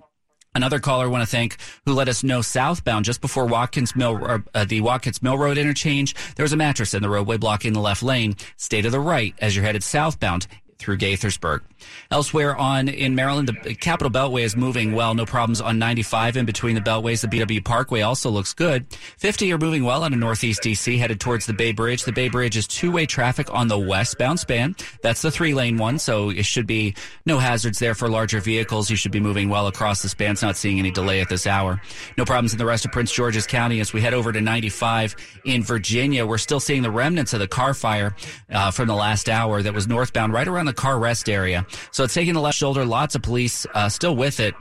Another 0.54 0.78
caller 0.78 1.06
I 1.06 1.08
want 1.08 1.22
to 1.22 1.30
thank 1.30 1.56
who 1.84 1.92
let 1.94 2.08
us 2.08 2.22
know 2.22 2.40
southbound 2.40 3.04
just 3.04 3.20
before 3.20 3.46
Watkins 3.46 3.96
Mill, 3.96 4.40
uh, 4.54 4.64
the 4.64 4.80
Watkins 4.80 5.20
Mill 5.20 5.36
Road 5.36 5.58
interchange, 5.58 6.14
there 6.36 6.44
was 6.44 6.52
a 6.52 6.56
mattress 6.56 6.94
in 6.94 7.02
the 7.02 7.08
roadway 7.08 7.36
blocking 7.36 7.72
the 7.72 7.80
left 7.80 8.02
lane. 8.04 8.36
Stay 8.56 8.80
to 8.80 8.90
the 8.90 9.00
right 9.00 9.34
as 9.38 9.56
you're 9.56 9.64
headed 9.64 9.82
southbound 9.82 10.46
through 10.78 10.98
Gaithersburg. 10.98 11.62
Elsewhere 12.10 12.56
on 12.56 12.88
in 12.88 13.14
Maryland, 13.14 13.50
the 13.62 13.74
Capital 13.74 14.10
Beltway 14.10 14.42
is 14.42 14.56
moving 14.56 14.94
well. 14.94 15.14
No 15.14 15.26
problems 15.26 15.60
on 15.60 15.78
95 15.78 16.36
in 16.36 16.46
between 16.46 16.74
the 16.74 16.80
beltways. 16.80 17.20
The 17.20 17.28
BW 17.28 17.64
Parkway 17.64 18.02
also 18.02 18.30
looks 18.30 18.52
good. 18.52 18.86
50 19.18 19.52
are 19.52 19.58
moving 19.58 19.84
well 19.84 20.04
out 20.04 20.12
of 20.12 20.18
Northeast 20.18 20.62
DC, 20.62 20.98
headed 20.98 21.20
towards 21.20 21.46
the 21.46 21.52
Bay 21.52 21.72
Bridge. 21.72 22.04
The 22.04 22.12
Bay 22.12 22.28
Bridge 22.28 22.56
is 22.56 22.66
two-way 22.66 23.06
traffic 23.06 23.52
on 23.52 23.68
the 23.68 23.78
westbound 23.78 24.40
span. 24.40 24.76
That's 25.02 25.22
the 25.22 25.30
three-lane 25.30 25.78
one, 25.78 25.98
so 25.98 26.30
it 26.30 26.44
should 26.44 26.66
be 26.66 26.94
no 27.26 27.38
hazards 27.38 27.78
there 27.78 27.94
for 27.94 28.08
larger 28.08 28.40
vehicles. 28.40 28.90
You 28.90 28.96
should 28.96 29.12
be 29.12 29.20
moving 29.20 29.48
well 29.48 29.66
across 29.66 30.02
the 30.02 30.08
span. 30.08 30.32
It's 30.32 30.42
not 30.42 30.56
seeing 30.56 30.78
any 30.78 30.90
delay 30.90 31.20
at 31.20 31.28
this 31.28 31.46
hour. 31.46 31.80
No 32.16 32.24
problems 32.24 32.52
in 32.52 32.58
the 32.58 32.66
rest 32.66 32.84
of 32.84 32.92
Prince 32.92 33.12
George's 33.12 33.46
County 33.46 33.80
as 33.80 33.92
we 33.92 34.00
head 34.00 34.14
over 34.14 34.32
to 34.32 34.40
95 34.40 35.16
in 35.44 35.62
Virginia. 35.62 36.26
We're 36.26 36.38
still 36.38 36.60
seeing 36.60 36.82
the 36.82 36.90
remnants 36.90 37.32
of 37.32 37.40
the 37.40 37.48
car 37.48 37.74
fire 37.74 38.14
uh, 38.50 38.70
from 38.70 38.88
the 38.88 38.94
last 38.94 39.28
hour 39.28 39.62
that 39.62 39.74
was 39.74 39.86
northbound 39.86 40.32
right 40.32 40.46
around 40.46 40.66
the 40.66 40.72
car 40.72 40.98
rest 40.98 41.28
area. 41.28 41.66
So 41.90 42.04
it's 42.04 42.14
taking 42.14 42.34
the 42.34 42.40
left 42.40 42.58
shoulder. 42.58 42.84
Lots 42.84 43.14
of 43.14 43.22
police 43.22 43.66
uh, 43.74 43.88
still 43.88 44.16
with 44.16 44.40
it 44.40 44.54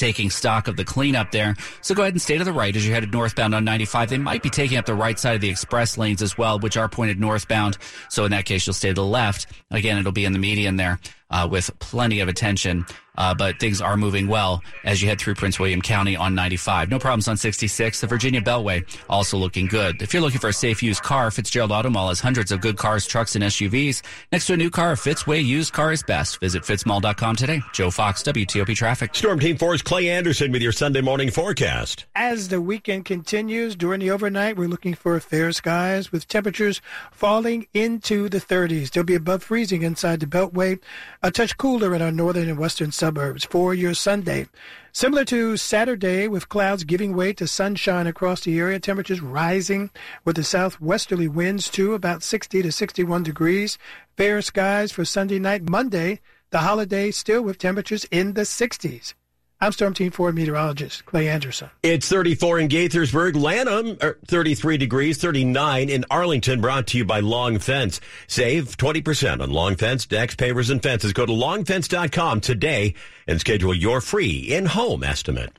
taking 0.00 0.30
stock 0.30 0.66
of 0.66 0.76
the 0.76 0.84
cleanup 0.84 1.30
there. 1.30 1.54
So 1.82 1.94
go 1.94 2.02
ahead 2.02 2.14
and 2.14 2.22
stay 2.22 2.38
to 2.38 2.44
the 2.44 2.54
right 2.54 2.74
as 2.74 2.84
you're 2.84 2.94
headed 2.94 3.12
northbound 3.12 3.54
on 3.54 3.64
95. 3.64 4.08
They 4.08 4.18
might 4.18 4.42
be 4.42 4.48
taking 4.48 4.78
up 4.78 4.86
the 4.86 4.94
right 4.94 5.18
side 5.18 5.34
of 5.34 5.42
the 5.42 5.50
express 5.50 5.98
lanes 5.98 6.22
as 6.22 6.38
well, 6.38 6.58
which 6.58 6.78
are 6.78 6.88
pointed 6.88 7.20
northbound. 7.20 7.76
So 8.08 8.24
in 8.24 8.30
that 8.30 8.46
case, 8.46 8.66
you'll 8.66 8.74
stay 8.74 8.88
to 8.88 8.94
the 8.94 9.04
left. 9.04 9.46
Again, 9.70 9.98
it'll 9.98 10.10
be 10.10 10.24
in 10.24 10.32
the 10.32 10.38
median 10.38 10.76
there 10.76 10.98
uh, 11.30 11.46
with 11.50 11.70
plenty 11.80 12.20
of 12.20 12.28
attention. 12.28 12.86
Uh, 13.20 13.34
but 13.34 13.58
things 13.58 13.82
are 13.82 13.98
moving 13.98 14.26
well 14.26 14.64
as 14.82 15.02
you 15.02 15.06
head 15.08 15.20
through 15.20 15.34
Prince 15.34 15.60
William 15.60 15.82
County 15.82 16.16
on 16.16 16.34
95. 16.34 16.88
No 16.88 16.98
problems 16.98 17.28
on 17.28 17.36
66. 17.36 18.00
The 18.00 18.06
Virginia 18.06 18.40
Beltway 18.40 18.82
also 19.10 19.36
looking 19.36 19.66
good. 19.66 20.00
If 20.00 20.14
you're 20.14 20.22
looking 20.22 20.40
for 20.40 20.48
a 20.48 20.54
safe 20.54 20.82
used 20.82 21.02
car, 21.02 21.30
Fitzgerald 21.30 21.70
Auto 21.70 21.90
Mall 21.90 22.08
has 22.08 22.18
hundreds 22.18 22.50
of 22.50 22.62
good 22.62 22.78
cars, 22.78 23.06
trucks, 23.06 23.34
and 23.34 23.44
SUVs. 23.44 24.00
Next 24.32 24.46
to 24.46 24.54
a 24.54 24.56
new 24.56 24.70
car, 24.70 24.92
a 24.92 24.94
Fitzway 24.94 25.44
used 25.44 25.74
car 25.74 25.92
is 25.92 26.02
best. 26.02 26.40
Visit 26.40 26.62
fitzmall.com 26.62 27.36
today. 27.36 27.60
Joe 27.74 27.90
Fox, 27.90 28.22
WTOP 28.22 28.74
Traffic. 28.74 29.14
Storm 29.14 29.38
Team 29.38 29.58
4's 29.58 29.82
Clay 29.82 30.08
Anderson 30.08 30.50
with 30.50 30.62
your 30.62 30.72
Sunday 30.72 31.02
morning 31.02 31.30
forecast. 31.30 32.06
As 32.16 32.48
the 32.48 32.62
weekend 32.62 33.04
continues, 33.04 33.76
during 33.76 34.00
the 34.00 34.10
overnight, 34.10 34.56
we're 34.56 34.66
looking 34.66 34.94
for 34.94 35.20
fair 35.20 35.52
skies 35.52 36.10
with 36.10 36.26
temperatures 36.26 36.80
falling 37.12 37.66
into 37.74 38.30
the 38.30 38.40
30s. 38.40 38.90
They'll 38.90 39.04
be 39.04 39.14
above 39.14 39.42
freezing 39.42 39.82
inside 39.82 40.20
the 40.20 40.26
Beltway, 40.26 40.80
a 41.22 41.30
touch 41.30 41.58
cooler 41.58 41.94
in 41.94 42.00
our 42.00 42.10
northern 42.10 42.48
and 42.48 42.58
western 42.58 42.90
suburbs 42.90 43.09
suburbs 43.10 43.44
for 43.44 43.74
your 43.74 43.92
Sunday. 43.92 44.46
Similar 44.92 45.24
to 45.24 45.56
Saturday, 45.56 46.28
with 46.28 46.48
clouds 46.48 46.84
giving 46.84 47.16
way 47.16 47.32
to 47.32 47.46
sunshine 47.48 48.06
across 48.06 48.42
the 48.42 48.56
area, 48.56 48.78
temperatures 48.78 49.20
rising 49.20 49.90
with 50.24 50.36
the 50.36 50.44
southwesterly 50.44 51.26
winds 51.26 51.68
to 51.70 51.94
about 51.94 52.22
60 52.22 52.62
to 52.62 52.70
61 52.70 53.24
degrees. 53.24 53.78
Fair 54.16 54.40
skies 54.42 54.92
for 54.92 55.04
Sunday 55.04 55.40
night. 55.40 55.68
Monday, 55.68 56.20
the 56.50 56.58
holiday 56.58 57.10
still 57.10 57.42
with 57.42 57.58
temperatures 57.58 58.04
in 58.12 58.34
the 58.34 58.42
60s. 58.42 59.14
I'm 59.62 59.72
Storm 59.72 59.92
Team 59.92 60.10
4 60.10 60.32
meteorologist 60.32 61.04
Clay 61.04 61.28
Anderson. 61.28 61.68
It's 61.82 62.08
34 62.08 62.60
in 62.60 62.68
Gaithersburg, 62.70 63.36
Lanham, 63.36 63.98
er, 64.02 64.18
33 64.26 64.78
degrees, 64.78 65.18
39 65.18 65.90
in 65.90 66.06
Arlington, 66.10 66.62
brought 66.62 66.86
to 66.86 66.96
you 66.96 67.04
by 67.04 67.20
Long 67.20 67.58
Fence. 67.58 68.00
Save 68.26 68.78
20% 68.78 69.42
on 69.42 69.50
Long 69.50 69.76
Fence, 69.76 70.06
decks, 70.06 70.34
pavers, 70.34 70.70
and 70.70 70.82
fences. 70.82 71.12
Go 71.12 71.26
to 71.26 71.32
longfence.com 71.32 72.40
today 72.40 72.94
and 73.26 73.38
schedule 73.38 73.74
your 73.74 74.00
free 74.00 74.38
in-home 74.50 75.04
estimate. 75.04 75.58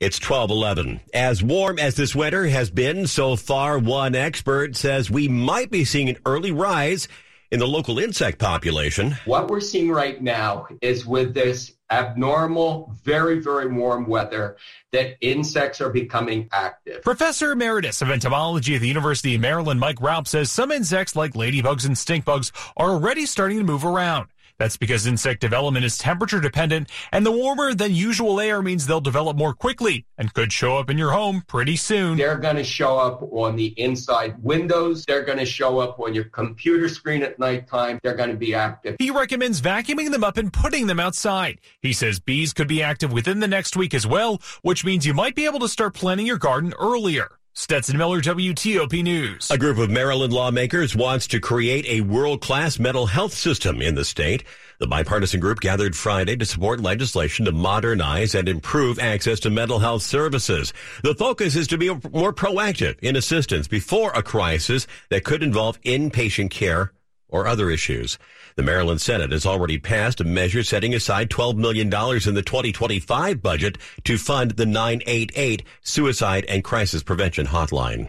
It's 0.00 0.18
1211. 0.18 1.02
As 1.14 1.40
warm 1.40 1.78
as 1.78 1.94
this 1.94 2.16
winter 2.16 2.48
has 2.48 2.68
been 2.68 3.06
so 3.06 3.36
far, 3.36 3.78
one 3.78 4.16
expert 4.16 4.74
says 4.74 5.08
we 5.08 5.28
might 5.28 5.70
be 5.70 5.84
seeing 5.84 6.08
an 6.08 6.18
early 6.26 6.50
rise 6.50 7.06
in 7.50 7.58
the 7.58 7.66
local 7.66 7.98
insect 7.98 8.38
population. 8.38 9.16
What 9.24 9.48
we're 9.48 9.60
seeing 9.60 9.90
right 9.90 10.20
now 10.22 10.66
is 10.80 11.06
with 11.06 11.34
this 11.34 11.72
abnormal, 11.90 12.92
very, 13.04 13.38
very 13.38 13.68
warm 13.68 14.06
weather 14.06 14.56
that 14.92 15.16
insects 15.20 15.80
are 15.80 15.90
becoming 15.90 16.48
active. 16.52 17.02
Professor 17.02 17.52
Emeritus 17.52 18.02
of 18.02 18.10
Entomology 18.10 18.74
at 18.74 18.80
the 18.80 18.88
University 18.88 19.36
of 19.36 19.40
Maryland, 19.40 19.78
Mike 19.78 19.98
Raupp, 19.98 20.26
says 20.26 20.50
some 20.50 20.72
insects 20.72 21.14
like 21.14 21.34
ladybugs 21.34 21.86
and 21.86 21.96
stink 21.96 22.24
bugs 22.24 22.50
are 22.76 22.90
already 22.90 23.26
starting 23.26 23.58
to 23.58 23.64
move 23.64 23.84
around. 23.84 24.28
That's 24.58 24.76
because 24.76 25.06
insect 25.06 25.40
development 25.40 25.84
is 25.84 25.98
temperature 25.98 26.40
dependent, 26.40 26.90
and 27.12 27.26
the 27.26 27.32
warmer 27.32 27.74
than 27.74 27.94
usual 27.94 28.40
air 28.40 28.62
means 28.62 28.86
they'll 28.86 29.00
develop 29.00 29.36
more 29.36 29.52
quickly 29.52 30.06
and 30.16 30.32
could 30.32 30.52
show 30.52 30.78
up 30.78 30.88
in 30.88 30.96
your 30.96 31.10
home 31.10 31.42
pretty 31.46 31.76
soon. 31.76 32.16
They're 32.16 32.38
going 32.38 32.56
to 32.56 32.64
show 32.64 32.98
up 32.98 33.22
on 33.32 33.56
the 33.56 33.66
inside 33.78 34.42
windows. 34.42 35.04
They're 35.04 35.24
going 35.24 35.38
to 35.38 35.44
show 35.44 35.78
up 35.78 36.00
on 36.00 36.14
your 36.14 36.24
computer 36.24 36.88
screen 36.88 37.22
at 37.22 37.38
nighttime. 37.38 37.98
They're 38.02 38.14
going 38.14 38.30
to 38.30 38.36
be 38.36 38.54
active. 38.54 38.96
He 38.98 39.10
recommends 39.10 39.60
vacuuming 39.60 40.10
them 40.10 40.24
up 40.24 40.38
and 40.38 40.52
putting 40.52 40.86
them 40.86 41.00
outside. 41.00 41.60
He 41.82 41.92
says 41.92 42.18
bees 42.18 42.54
could 42.54 42.68
be 42.68 42.82
active 42.82 43.12
within 43.12 43.40
the 43.40 43.48
next 43.48 43.76
week 43.76 43.92
as 43.92 44.06
well, 44.06 44.40
which 44.62 44.84
means 44.84 45.04
you 45.04 45.12
might 45.12 45.34
be 45.34 45.44
able 45.44 45.60
to 45.60 45.68
start 45.68 45.94
planting 45.94 46.26
your 46.26 46.38
garden 46.38 46.72
earlier. 46.78 47.38
Stetson 47.58 47.96
Miller, 47.96 48.20
WTOP 48.20 49.02
News. 49.02 49.50
A 49.50 49.56
group 49.56 49.78
of 49.78 49.88
Maryland 49.88 50.30
lawmakers 50.30 50.94
wants 50.94 51.26
to 51.28 51.40
create 51.40 51.86
a 51.86 52.02
world-class 52.02 52.78
mental 52.78 53.06
health 53.06 53.32
system 53.32 53.80
in 53.80 53.94
the 53.94 54.04
state. 54.04 54.44
The 54.78 54.86
bipartisan 54.86 55.40
group 55.40 55.60
gathered 55.60 55.96
Friday 55.96 56.36
to 56.36 56.44
support 56.44 56.82
legislation 56.82 57.46
to 57.46 57.52
modernize 57.52 58.34
and 58.34 58.46
improve 58.46 58.98
access 58.98 59.40
to 59.40 59.50
mental 59.50 59.78
health 59.78 60.02
services. 60.02 60.74
The 61.02 61.14
focus 61.14 61.56
is 61.56 61.66
to 61.68 61.78
be 61.78 61.88
more 61.88 62.34
proactive 62.34 62.98
in 63.00 63.16
assistance 63.16 63.66
before 63.66 64.10
a 64.10 64.22
crisis 64.22 64.86
that 65.08 65.24
could 65.24 65.42
involve 65.42 65.80
inpatient 65.80 66.50
care 66.50 66.92
or 67.28 67.46
other 67.46 67.70
issues. 67.70 68.18
The 68.56 68.62
Maryland 68.62 69.02
Senate 69.02 69.32
has 69.32 69.44
already 69.44 69.76
passed 69.76 70.18
a 70.22 70.24
measure 70.24 70.62
setting 70.62 70.94
aside 70.94 71.28
$12 71.28 71.56
million 71.56 71.88
in 71.88 72.34
the 72.34 72.42
2025 72.42 73.42
budget 73.42 73.76
to 74.04 74.16
fund 74.16 74.52
the 74.52 74.64
988 74.64 75.62
Suicide 75.82 76.46
and 76.48 76.64
Crisis 76.64 77.02
Prevention 77.02 77.48
Hotline. 77.48 78.08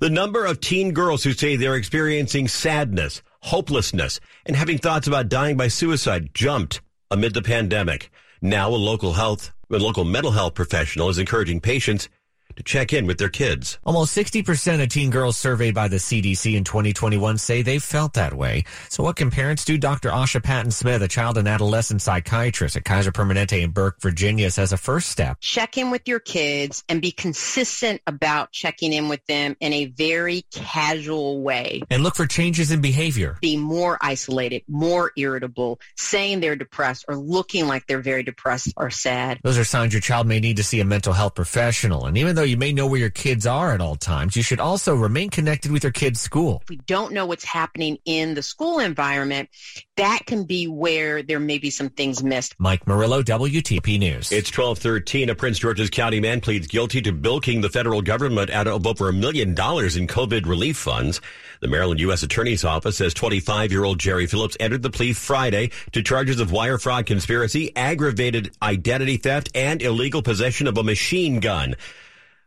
The 0.00 0.10
number 0.10 0.44
of 0.44 0.60
teen 0.60 0.92
girls 0.92 1.24
who 1.24 1.32
say 1.32 1.56
they're 1.56 1.74
experiencing 1.74 2.48
sadness, 2.48 3.22
hopelessness, 3.40 4.20
and 4.44 4.54
having 4.54 4.76
thoughts 4.76 5.06
about 5.06 5.30
dying 5.30 5.56
by 5.56 5.68
suicide 5.68 6.34
jumped 6.34 6.82
amid 7.10 7.32
the 7.32 7.40
pandemic. 7.40 8.10
Now 8.42 8.68
a 8.68 8.76
local 8.76 9.14
health, 9.14 9.52
a 9.70 9.78
local 9.78 10.04
mental 10.04 10.32
health 10.32 10.52
professional 10.52 11.08
is 11.08 11.16
encouraging 11.16 11.60
patients 11.60 12.10
to 12.56 12.62
check 12.62 12.92
in 12.92 13.06
with 13.06 13.18
their 13.18 13.28
kids. 13.28 13.78
Almost 13.84 14.16
60% 14.16 14.82
of 14.82 14.88
teen 14.88 15.10
girls 15.10 15.36
surveyed 15.36 15.74
by 15.74 15.88
the 15.88 15.96
CDC 15.96 16.54
in 16.54 16.64
2021 16.64 17.38
say 17.38 17.62
they've 17.62 17.82
felt 17.82 18.14
that 18.14 18.34
way. 18.34 18.64
So 18.88 19.02
what 19.02 19.16
can 19.16 19.30
parents 19.30 19.64
do? 19.64 19.78
Dr. 19.78 20.10
Asha 20.10 20.42
Patton 20.42 20.70
Smith, 20.70 21.02
a 21.02 21.08
child 21.08 21.38
and 21.38 21.48
adolescent 21.48 22.02
psychiatrist 22.02 22.76
at 22.76 22.84
Kaiser 22.84 23.12
Permanente 23.12 23.62
in 23.62 23.70
Burke, 23.70 24.00
Virginia, 24.00 24.50
says 24.50 24.72
a 24.72 24.76
first 24.76 25.10
step. 25.10 25.38
Check 25.40 25.78
in 25.78 25.90
with 25.90 26.08
your 26.08 26.20
kids 26.20 26.84
and 26.88 27.00
be 27.00 27.12
consistent 27.12 28.00
about 28.06 28.52
checking 28.52 28.92
in 28.92 29.08
with 29.08 29.24
them 29.26 29.56
in 29.60 29.72
a 29.72 29.86
very 29.86 30.42
casual 30.52 31.40
way. 31.42 31.82
And 31.90 32.02
look 32.02 32.16
for 32.16 32.26
changes 32.26 32.70
in 32.70 32.80
behavior. 32.80 33.38
Be 33.40 33.56
more 33.56 33.98
isolated, 34.00 34.62
more 34.68 35.12
irritable, 35.16 35.80
saying 35.96 36.40
they're 36.40 36.56
depressed 36.56 37.04
or 37.08 37.16
looking 37.16 37.66
like 37.66 37.86
they're 37.86 38.00
very 38.00 38.22
depressed 38.22 38.72
or 38.76 38.90
sad. 38.90 39.38
Those 39.42 39.58
are 39.58 39.64
signs 39.64 39.92
your 39.92 40.00
child 40.00 40.26
may 40.26 40.40
need 40.40 40.56
to 40.56 40.64
see 40.64 40.80
a 40.80 40.84
mental 40.84 41.12
health 41.12 41.34
professional. 41.34 42.06
And 42.06 42.16
even 42.18 42.34
though 42.38 42.44
you 42.44 42.56
may 42.56 42.72
know 42.72 42.86
where 42.86 43.00
your 43.00 43.10
kids 43.10 43.46
are 43.46 43.72
at 43.72 43.80
all 43.80 43.96
times, 43.96 44.36
you 44.36 44.42
should 44.44 44.60
also 44.60 44.94
remain 44.94 45.28
connected 45.28 45.72
with 45.72 45.82
your 45.82 45.90
kids' 45.90 46.20
school. 46.20 46.60
If 46.62 46.68
we 46.68 46.76
don't 46.76 47.12
know 47.12 47.26
what's 47.26 47.44
happening 47.44 47.98
in 48.04 48.34
the 48.34 48.42
school 48.42 48.78
environment, 48.78 49.48
that 49.96 50.20
can 50.24 50.44
be 50.44 50.68
where 50.68 51.24
there 51.24 51.40
may 51.40 51.58
be 51.58 51.70
some 51.70 51.88
things 51.88 52.22
missed. 52.22 52.54
Mike 52.58 52.86
Murillo, 52.86 53.22
WTP 53.22 53.98
News. 53.98 54.30
It's 54.30 54.56
1213. 54.56 55.30
A 55.30 55.34
Prince 55.34 55.58
George's 55.58 55.90
County 55.90 56.20
man 56.20 56.40
pleads 56.40 56.68
guilty 56.68 57.02
to 57.02 57.12
bilking 57.12 57.60
the 57.60 57.68
federal 57.68 58.02
government 58.02 58.50
out 58.50 58.68
of 58.68 58.86
over 58.86 59.08
a 59.08 59.12
million 59.12 59.54
dollars 59.54 59.96
in 59.96 60.06
COVID 60.06 60.46
relief 60.46 60.76
funds. 60.76 61.20
The 61.60 61.66
Maryland 61.66 61.98
U.S. 62.00 62.22
Attorney's 62.22 62.64
Office 62.64 62.98
says 62.98 63.14
25-year-old 63.14 63.98
Jerry 63.98 64.28
Phillips 64.28 64.56
entered 64.60 64.82
the 64.82 64.90
plea 64.90 65.12
Friday 65.12 65.72
to 65.90 66.04
charges 66.04 66.38
of 66.38 66.52
wire 66.52 66.78
fraud 66.78 67.06
conspiracy, 67.06 67.74
aggravated 67.74 68.52
identity 68.62 69.16
theft, 69.16 69.50
and 69.56 69.82
illegal 69.82 70.22
possession 70.22 70.68
of 70.68 70.78
a 70.78 70.84
machine 70.84 71.40
gun. 71.40 71.74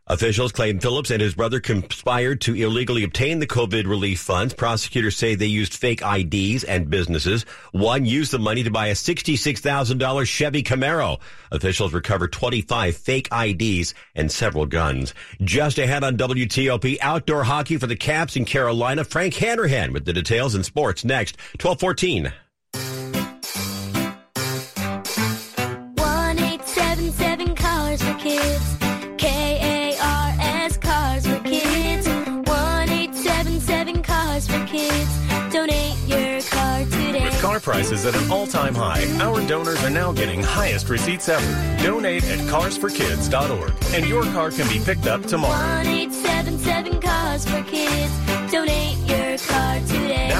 Officials 0.08 0.50
claim 0.50 0.80
Phillips 0.80 1.12
and 1.12 1.22
his 1.22 1.36
brother 1.36 1.60
conspired 1.60 2.40
to 2.40 2.56
illegally 2.56 3.04
obtain 3.04 3.38
the 3.38 3.46
COVID 3.46 3.86
relief 3.86 4.18
funds. 4.20 4.52
Prosecutors 4.52 5.16
say 5.16 5.36
they 5.36 5.46
used 5.46 5.74
fake 5.74 6.02
IDs 6.02 6.64
and 6.64 6.90
businesses. 6.90 7.44
One 7.70 8.04
used 8.04 8.32
the 8.32 8.40
money 8.40 8.64
to 8.64 8.70
buy 8.70 8.88
a 8.88 8.94
$66,000 8.94 10.26
Chevy 10.26 10.64
Camaro. 10.64 11.20
Officials 11.52 11.92
recovered 11.92 12.32
25 12.32 12.96
fake 12.96 13.28
IDs 13.32 13.94
and 14.16 14.30
several 14.30 14.66
guns. 14.66 15.14
Just 15.40 15.78
ahead 15.78 16.02
on 16.02 16.16
WTOP, 16.16 16.98
outdoor 17.00 17.44
hockey 17.44 17.76
for 17.76 17.86
the 17.86 17.94
Caps 17.94 18.34
in 18.34 18.44
Carolina. 18.44 19.04
Frank 19.04 19.34
Hanrahan 19.34 19.92
with 19.92 20.04
the 20.04 20.12
details 20.12 20.56
in 20.56 20.64
sports 20.64 21.04
next. 21.04 21.36
1214. 21.60 22.32
Prices 37.62 38.04
at 38.04 38.14
an 38.14 38.30
all-time 38.30 38.74
high, 38.74 39.06
our 39.20 39.46
donors 39.46 39.82
are 39.84 39.90
now 39.90 40.12
getting 40.12 40.42
highest 40.42 40.88
receipts 40.88 41.28
ever. 41.28 41.82
Donate 41.82 42.24
at 42.24 42.40
carsforkids.org 42.40 43.72
and 43.94 44.08
your 44.08 44.24
car 44.24 44.50
can 44.50 44.68
be 44.68 44.84
picked 44.84 45.06
up 45.06 45.24
tomorrow. 45.24 45.54
1877 45.88 47.00
Cars 47.00 47.44
for 47.44 47.62
Kids. 47.62 48.52
Donate. 48.52 48.81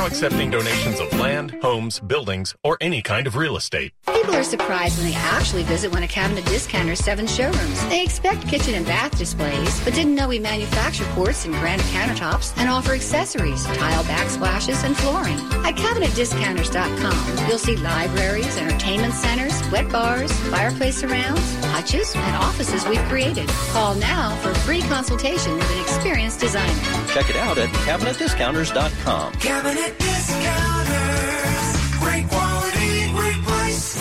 Now 0.03 0.09
accepting 0.09 0.51
donations 0.51 0.99
of 0.99 1.17
land, 1.21 1.53
homes, 1.63 2.01
buildings, 2.01 2.57
or 2.65 2.77
any 2.81 3.03
kind 3.03 3.29
of 3.29 3.37
real 3.37 3.57
estate. 3.57 3.93
People 4.13 4.35
are 4.35 4.43
surprised 4.43 4.99
when 4.99 5.09
they 5.09 5.17
actually 5.17 5.63
visit 5.63 5.93
one 5.93 6.03
of 6.03 6.11
Cabinet 6.11 6.45
Discounter's 6.47 6.99
seven 6.99 7.25
showrooms. 7.25 7.87
They 7.89 8.03
expect 8.03 8.49
kitchen 8.49 8.75
and 8.75 8.85
bath 8.85 9.17
displays, 9.17 9.85
but 9.85 9.95
didn't 9.95 10.17
know 10.17 10.27
we 10.27 10.41
manufacture 10.41 11.05
quartz 11.15 11.45
and 11.45 11.55
granite 11.55 11.87
countertops 11.87 12.53
and 12.59 12.69
offer 12.69 12.95
accessories, 12.95 13.65
tile 13.65 14.03
backsplashes, 14.03 14.83
and 14.83 14.97
flooring. 14.97 15.39
At 15.65 15.77
CabinetDiscounters.com, 15.77 17.49
you'll 17.49 17.59
see 17.59 17.77
libraries, 17.77 18.57
entertainment 18.57 19.15
centers, 19.15 19.63
wet 19.71 19.89
bars, 19.89 20.33
fireplace 20.51 20.97
surrounds, 20.97 21.65
hutches, 21.67 22.13
and 22.17 22.37
offices 22.37 22.85
we've 22.89 23.05
created. 23.05 23.49
Call 23.71 23.95
now 23.95 24.35
for 24.43 24.51
a 24.51 24.55
free 24.57 24.81
consultation 24.83 25.55
with 25.55 25.71
an 25.71 25.81
experienced 25.81 26.41
designer. 26.41 27.07
Check 27.15 27.31
it 27.31 27.37
out 27.37 27.57
at 27.59 27.69
CabinetDiscounters.com. 27.87 29.35
Cabinet 29.35 29.92
Discounters. 29.99 31.77
Great 32.01 32.29
quality, 32.29 33.11
great 33.13 33.43
price. 33.45 33.99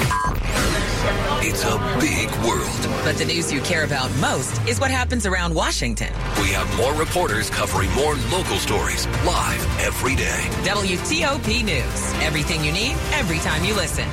It's 1.44 1.64
a 1.64 1.78
big 2.00 2.30
world. 2.46 3.04
But 3.04 3.18
the 3.18 3.26
news 3.26 3.52
you 3.52 3.62
care 3.62 3.84
about 3.84 4.12
most 4.18 4.62
is 4.68 4.80
what 4.80 4.92
happens 4.92 5.26
around 5.26 5.54
Washington. 5.56 6.14
We 6.42 6.50
have 6.50 6.74
more 6.78 6.94
reporters 6.94 7.50
covering 7.50 7.92
more 7.94 8.16
local 8.32 8.58
stories 8.58 9.08
live 9.26 9.80
every 9.80 10.16
day. 10.16 10.48
WTOP 10.64 11.64
News. 11.64 12.14
Everything 12.22 12.64
you 12.64 12.72
need, 12.72 12.96
every 13.14 13.40
time 13.40 13.66
you 13.66 13.74
listen. 13.76 14.08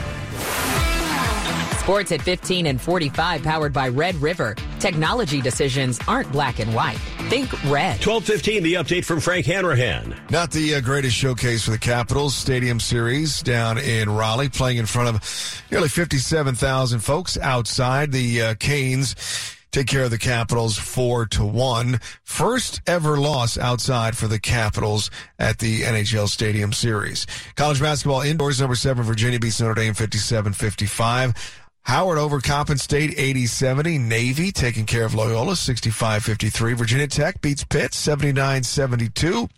Sports 1.89 2.13
at 2.13 2.21
15 2.21 2.67
and 2.67 2.79
45 2.79 3.43
powered 3.43 3.73
by 3.73 3.89
Red 3.89 4.15
River. 4.17 4.55
Technology 4.79 5.41
decisions 5.41 5.99
aren't 6.07 6.31
black 6.31 6.59
and 6.59 6.75
white. 6.75 6.99
Think 7.31 7.51
red. 7.65 7.97
1215, 8.05 8.63
the 8.63 8.75
update 8.75 9.07
from 9.07 9.21
Frank 9.21 9.47
Hanrahan. 9.47 10.15
Not 10.29 10.51
the 10.51 10.75
uh, 10.75 10.81
greatest 10.83 11.17
showcase 11.17 11.65
for 11.65 11.71
the 11.71 11.79
Capitals 11.79 12.37
Stadium 12.37 12.79
Series 12.79 13.43
down 13.43 13.79
in 13.79 14.11
Raleigh, 14.11 14.51
playing 14.51 14.77
in 14.77 14.85
front 14.85 15.17
of 15.17 15.63
nearly 15.71 15.89
57,000 15.89 17.01
folks 17.01 17.39
outside. 17.39 18.13
The 18.13 18.43
uh, 18.43 18.55
Canes 18.57 19.57
take 19.71 19.87
care 19.87 20.05
of 20.05 20.11
the 20.11 20.19
Capitals 20.19 20.77
four 20.77 21.25
to 21.25 21.43
one. 21.43 22.01
First 22.23 22.83
ever 22.87 23.17
loss 23.17 23.57
outside 23.57 24.15
for 24.15 24.29
the 24.29 24.39
Capitals 24.39 25.11
at 25.39 25.59
the 25.59 25.85
NHL 25.85 26.29
Stadium 26.29 26.75
Series. 26.75 27.27
College 27.57 27.81
basketball 27.81 28.21
indoors, 28.21 28.61
number 28.61 28.75
seven, 28.75 29.05
Virginia 29.05 29.41
beats 29.41 29.59
Notre 29.59 29.73
Dame 29.73 29.95
57-55. 29.95 31.35
Howard 31.89 32.19
over 32.19 32.41
Coppin 32.43 32.77
State 32.77 33.17
80-70. 33.17 33.99
Navy 33.99 34.53
taking 34.53 34.85
care 34.85 35.07
of 35.07 35.15
Loyola 35.15 35.55
65-53. 35.55 36.77
Virginia 36.77 37.07
Tech 37.07 37.41
beats 37.41 37.65
Pitt 37.65 37.93
79-72. 37.93 39.49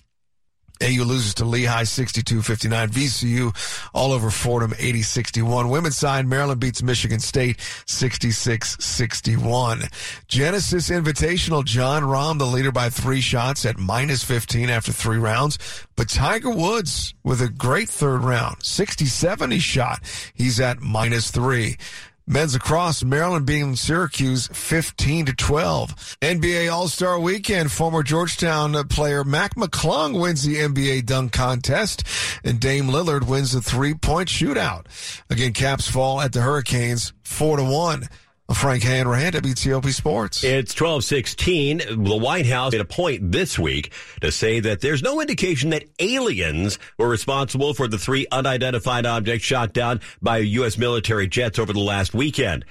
AU 0.81 1.03
loses 1.03 1.35
to 1.35 1.45
Lehigh 1.45 1.83
62-59. 1.83 2.89
VCU 2.89 3.53
all 3.93 4.13
over 4.13 4.31
Fordham 4.31 4.71
80-61. 4.71 5.71
Women's 5.71 5.97
side, 5.97 6.25
Maryland 6.25 6.61
beats 6.61 6.85
Michigan 6.85 7.19
State 7.19 7.57
66-61. 7.57 9.93
Genesis 10.29 10.89
Invitational, 10.89 11.65
Jon 11.65 12.05
Rahm, 12.05 12.39
the 12.39 12.47
leader 12.47 12.71
by 12.71 12.91
three 12.91 13.21
shots 13.21 13.67
at 13.67 13.77
minus 13.77 14.23
15 14.23 14.71
after 14.71 14.93
three 14.93 15.19
rounds. 15.19 15.59
But 15.97 16.09
Tiger 16.09 16.51
Woods 16.51 17.13
with 17.25 17.43
a 17.43 17.49
great 17.49 17.89
third 17.89 18.23
round, 18.23 18.61
60-70 18.61 19.61
shot. 19.61 19.99
He's 20.33 20.61
at 20.61 20.81
minus 20.81 21.33
three. 21.33 21.77
Men's 22.31 22.55
across 22.55 23.03
Maryland 23.03 23.45
beating 23.45 23.75
Syracuse 23.75 24.47
15 24.53 25.27
to 25.27 25.35
12. 25.35 26.17
NBA 26.23 26.73
All-Star 26.73 27.19
Weekend, 27.19 27.73
former 27.73 28.05
Georgetown 28.05 28.73
player 28.87 29.25
Mac 29.25 29.57
McClung 29.57 30.21
wins 30.21 30.45
the 30.45 30.55
NBA 30.59 31.07
dunk 31.07 31.33
contest 31.33 32.05
and 32.45 32.61
Dame 32.61 32.87
Lillard 32.87 33.27
wins 33.27 33.51
the 33.51 33.61
three-point 33.61 34.29
shootout. 34.29 34.87
Again, 35.29 35.53
Caps 35.53 35.89
fall 35.89 36.21
at 36.21 36.33
the 36.33 36.43
Hurricanes 36.43 37.13
4 37.25 37.57
to 37.57 37.65
1. 37.65 38.09
Frank 38.55 38.83
Hanrahan, 38.83 39.33
WTOP 39.33 39.93
Sports. 39.95 40.43
It's 40.43 40.79
1216. 40.79 42.05
The 42.05 42.17
White 42.17 42.47
House 42.47 42.73
made 42.73 42.81
a 42.81 42.85
point 42.85 43.31
this 43.31 43.59
week 43.59 43.93
to 44.23 44.33
say 44.33 44.59
that 44.61 44.81
there's 44.81 45.03
no 45.03 45.21
indication 45.21 45.71
that 45.71 45.85
aliens 46.01 46.79
were 46.99 47.09
responsible 47.09 47.75
for 47.75 47.87
the 47.87 47.97
three 47.97 48.27
unidentified 48.33 49.07
objects 49.07 49.47
shot 49.47 49.73
down 49.73 50.01
by 50.21 50.39
U.S. 50.39 50.77
military 50.77 51.29
jets 51.29 51.59
over 51.59 51.73
the 51.73 51.79
last 51.81 52.13
weekend. 52.13 52.65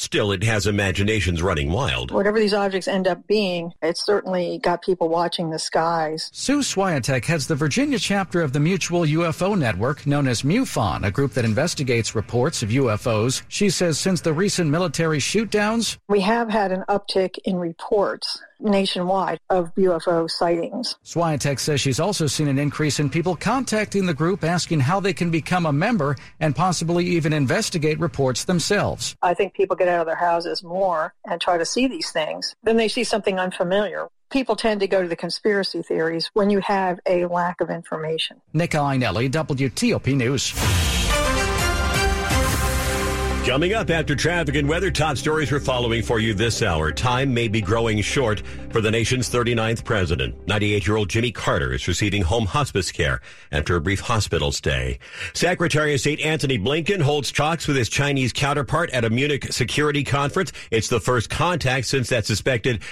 Still, 0.00 0.32
it 0.32 0.42
has 0.44 0.66
imaginations 0.66 1.42
running 1.42 1.70
wild. 1.70 2.10
Whatever 2.10 2.40
these 2.40 2.54
objects 2.54 2.88
end 2.88 3.06
up 3.06 3.26
being, 3.26 3.74
it's 3.82 4.02
certainly 4.02 4.58
got 4.62 4.80
people 4.80 5.10
watching 5.10 5.50
the 5.50 5.58
skies. 5.58 6.30
Sue 6.32 6.60
Swiatek 6.60 7.26
heads 7.26 7.46
the 7.46 7.54
Virginia 7.54 7.98
chapter 7.98 8.40
of 8.40 8.54
the 8.54 8.60
Mutual 8.60 9.02
UFO 9.02 9.58
Network, 9.58 10.06
known 10.06 10.26
as 10.26 10.40
MUFON, 10.40 11.04
a 11.04 11.10
group 11.10 11.34
that 11.34 11.44
investigates 11.44 12.14
reports 12.14 12.62
of 12.62 12.70
UFOs. 12.70 13.42
She 13.48 13.68
says 13.68 13.98
since 13.98 14.22
the 14.22 14.32
recent 14.32 14.70
military 14.70 15.18
shootdowns, 15.18 15.98
We 16.08 16.22
have 16.22 16.48
had 16.48 16.72
an 16.72 16.82
uptick 16.88 17.36
in 17.44 17.56
reports 17.56 18.40
nationwide 18.62 19.40
of 19.50 19.74
UFO 19.74 20.30
sightings. 20.30 20.96
Swiatek 21.04 21.58
says 21.58 21.80
she's 21.80 22.00
also 22.00 22.26
seen 22.26 22.48
an 22.48 22.58
increase 22.58 23.00
in 23.00 23.10
people 23.10 23.36
contacting 23.36 24.06
the 24.06 24.14
group 24.14 24.44
asking 24.44 24.80
how 24.80 25.00
they 25.00 25.12
can 25.12 25.30
become 25.30 25.66
a 25.66 25.72
member 25.72 26.16
and 26.40 26.54
possibly 26.54 27.06
even 27.06 27.32
investigate 27.32 27.98
reports 27.98 28.44
themselves. 28.44 29.16
I 29.22 29.34
think 29.34 29.54
people 29.54 29.76
get 29.76 29.88
out 29.88 30.00
of 30.00 30.06
their 30.06 30.16
houses 30.16 30.62
more 30.62 31.14
and 31.24 31.40
try 31.40 31.58
to 31.58 31.64
see 31.64 31.86
these 31.86 32.10
things. 32.10 32.54
Then 32.62 32.76
they 32.76 32.88
see 32.88 33.04
something 33.04 33.38
unfamiliar. 33.38 34.08
People 34.30 34.54
tend 34.54 34.80
to 34.80 34.86
go 34.86 35.02
to 35.02 35.08
the 35.08 35.16
conspiracy 35.16 35.82
theories 35.82 36.30
when 36.34 36.50
you 36.50 36.60
have 36.60 37.00
a 37.06 37.26
lack 37.26 37.60
of 37.60 37.68
information. 37.68 38.40
Nick 38.52 38.70
Iannelli, 38.72 39.28
WTOP 39.28 40.16
News. 40.16 40.99
Coming 43.50 43.74
up 43.74 43.90
after 43.90 44.14
traffic 44.14 44.54
and 44.54 44.68
weather, 44.68 44.92
top 44.92 45.16
stories 45.16 45.50
we're 45.50 45.58
following 45.58 46.04
for 46.04 46.20
you 46.20 46.34
this 46.34 46.62
hour. 46.62 46.92
Time 46.92 47.34
may 47.34 47.48
be 47.48 47.60
growing 47.60 48.00
short 48.00 48.44
for 48.70 48.80
the 48.80 48.92
nation's 48.92 49.28
39th 49.28 49.84
president. 49.84 50.46
98-year-old 50.46 51.10
Jimmy 51.10 51.32
Carter 51.32 51.72
is 51.72 51.88
receiving 51.88 52.22
home 52.22 52.46
hospice 52.46 52.92
care 52.92 53.20
after 53.50 53.74
a 53.74 53.80
brief 53.80 53.98
hospital 53.98 54.52
stay. 54.52 55.00
Secretary 55.32 55.92
of 55.94 55.98
State 55.98 56.20
Antony 56.20 56.60
Blinken 56.60 57.02
holds 57.02 57.32
talks 57.32 57.66
with 57.66 57.76
his 57.76 57.88
Chinese 57.88 58.32
counterpart 58.32 58.88
at 58.90 59.04
a 59.04 59.10
Munich 59.10 59.52
security 59.52 60.04
conference. 60.04 60.52
It's 60.70 60.86
the 60.86 61.00
first 61.00 61.28
contact 61.28 61.88
since 61.88 62.08
that 62.10 62.26
suspected 62.26 62.82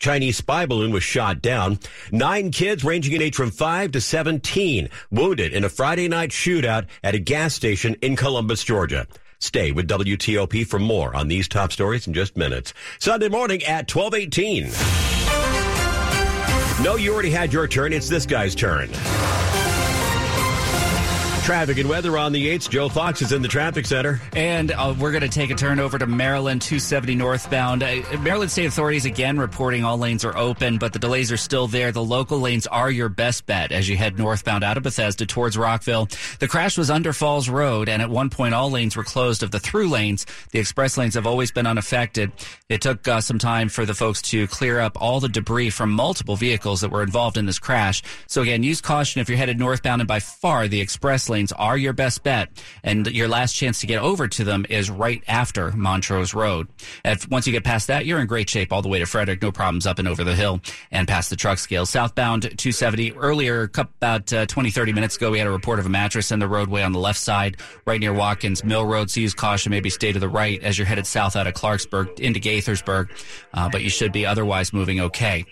Chinese 0.00 0.38
spy 0.38 0.66
balloon 0.66 0.90
was 0.90 1.04
shot 1.04 1.40
down. 1.42 1.78
Nine 2.10 2.50
kids 2.50 2.82
ranging 2.82 3.14
in 3.14 3.22
age 3.22 3.36
from 3.36 3.52
5 3.52 3.92
to 3.92 4.00
17 4.00 4.88
wounded 5.12 5.52
in 5.52 5.62
a 5.62 5.68
Friday 5.68 6.08
night 6.08 6.30
shootout 6.30 6.86
at 7.04 7.14
a 7.14 7.20
gas 7.20 7.54
station 7.54 7.94
in 8.02 8.16
Columbus, 8.16 8.64
Georgia. 8.64 9.06
Stay 9.40 9.70
with 9.70 9.88
WTOP 9.88 10.66
for 10.66 10.78
more 10.80 11.14
on 11.14 11.28
these 11.28 11.46
top 11.46 11.72
stories 11.72 12.06
in 12.06 12.14
just 12.14 12.36
minutes. 12.36 12.74
Sunday 12.98 13.28
morning 13.28 13.62
at 13.64 13.92
1218. 13.92 14.72
No, 16.84 16.96
you 16.96 17.12
already 17.12 17.30
had 17.30 17.52
your 17.52 17.68
turn. 17.68 17.92
It's 17.92 18.08
this 18.08 18.26
guy's 18.26 18.54
turn. 18.54 18.90
Traffic 21.48 21.78
and 21.78 21.88
weather 21.88 22.18
on 22.18 22.32
the 22.32 22.46
8th. 22.48 22.68
Joe 22.68 22.90
Fox 22.90 23.22
is 23.22 23.32
in 23.32 23.40
the 23.40 23.48
traffic 23.48 23.86
center. 23.86 24.20
And 24.36 24.70
uh, 24.70 24.94
we're 25.00 25.12
going 25.12 25.22
to 25.22 25.30
take 25.30 25.48
a 25.48 25.54
turn 25.54 25.80
over 25.80 25.98
to 25.98 26.06
Maryland 26.06 26.60
270 26.60 27.14
northbound. 27.14 27.82
Uh, 27.82 28.02
Maryland 28.20 28.50
State 28.50 28.66
authorities 28.66 29.06
again 29.06 29.38
reporting 29.38 29.82
all 29.82 29.96
lanes 29.96 30.26
are 30.26 30.36
open, 30.36 30.76
but 30.76 30.92
the 30.92 30.98
delays 30.98 31.32
are 31.32 31.38
still 31.38 31.66
there. 31.66 31.90
The 31.90 32.04
local 32.04 32.38
lanes 32.38 32.66
are 32.66 32.90
your 32.90 33.08
best 33.08 33.46
bet 33.46 33.72
as 33.72 33.88
you 33.88 33.96
head 33.96 34.18
northbound 34.18 34.62
out 34.62 34.76
of 34.76 34.82
Bethesda 34.82 35.24
towards 35.24 35.56
Rockville. 35.56 36.08
The 36.38 36.48
crash 36.48 36.76
was 36.76 36.90
under 36.90 37.14
Falls 37.14 37.48
Road, 37.48 37.88
and 37.88 38.02
at 38.02 38.10
one 38.10 38.28
point 38.28 38.52
all 38.52 38.70
lanes 38.70 38.94
were 38.94 39.02
closed 39.02 39.42
of 39.42 39.50
the 39.50 39.58
through 39.58 39.88
lanes. 39.88 40.26
The 40.50 40.58
express 40.58 40.98
lanes 40.98 41.14
have 41.14 41.26
always 41.26 41.50
been 41.50 41.66
unaffected. 41.66 42.30
It 42.68 42.82
took 42.82 43.08
uh, 43.08 43.22
some 43.22 43.38
time 43.38 43.70
for 43.70 43.86
the 43.86 43.94
folks 43.94 44.20
to 44.20 44.46
clear 44.48 44.80
up 44.80 45.00
all 45.00 45.18
the 45.18 45.30
debris 45.30 45.70
from 45.70 45.92
multiple 45.92 46.36
vehicles 46.36 46.82
that 46.82 46.90
were 46.90 47.02
involved 47.02 47.38
in 47.38 47.46
this 47.46 47.58
crash. 47.58 48.02
So 48.26 48.42
again, 48.42 48.62
use 48.62 48.82
caution 48.82 49.22
if 49.22 49.30
you're 49.30 49.38
headed 49.38 49.58
northbound, 49.58 50.02
and 50.02 50.08
by 50.08 50.20
far 50.20 50.68
the 50.68 50.82
express 50.82 51.30
are 51.52 51.76
your 51.76 51.92
best 51.92 52.22
bet. 52.22 52.48
And 52.82 53.06
your 53.06 53.28
last 53.28 53.54
chance 53.54 53.80
to 53.80 53.86
get 53.86 54.00
over 54.00 54.28
to 54.28 54.44
them 54.44 54.66
is 54.68 54.90
right 54.90 55.22
after 55.28 55.72
Montrose 55.72 56.34
Road. 56.34 56.68
Once 57.30 57.46
you 57.46 57.52
get 57.52 57.64
past 57.64 57.86
that, 57.86 58.06
you're 58.06 58.20
in 58.20 58.26
great 58.26 58.48
shape 58.50 58.72
all 58.72 58.82
the 58.82 58.88
way 58.88 58.98
to 58.98 59.06
Frederick. 59.06 59.42
No 59.42 59.52
problems 59.52 59.86
up 59.86 59.98
and 59.98 60.08
over 60.08 60.24
the 60.24 60.34
hill 60.34 60.60
and 60.90 61.06
past 61.06 61.30
the 61.30 61.36
truck 61.36 61.58
scale. 61.58 61.86
Southbound 61.86 62.42
270. 62.42 63.12
Earlier, 63.12 63.70
about 63.74 64.32
uh, 64.32 64.46
20, 64.46 64.70
30 64.70 64.92
minutes 64.92 65.16
ago, 65.16 65.30
we 65.30 65.38
had 65.38 65.46
a 65.46 65.50
report 65.50 65.78
of 65.78 65.86
a 65.86 65.88
mattress 65.88 66.30
in 66.32 66.38
the 66.38 66.48
roadway 66.48 66.82
on 66.82 66.92
the 66.92 66.98
left 66.98 67.18
side, 67.18 67.56
right 67.86 68.00
near 68.00 68.12
Watkins 68.12 68.64
Mill 68.64 68.86
Road. 68.86 69.10
So 69.10 69.20
use 69.20 69.34
caution, 69.34 69.70
maybe 69.70 69.90
stay 69.90 70.12
to 70.12 70.18
the 70.18 70.28
right 70.28 70.62
as 70.62 70.78
you're 70.78 70.86
headed 70.86 71.06
south 71.06 71.36
out 71.36 71.46
of 71.46 71.54
Clarksburg 71.54 72.18
into 72.20 72.40
Gaithersburg. 72.40 73.10
Uh, 73.52 73.68
but 73.70 73.82
you 73.82 73.90
should 73.90 74.12
be 74.12 74.26
otherwise 74.26 74.72
moving 74.72 75.00
okay. 75.00 75.44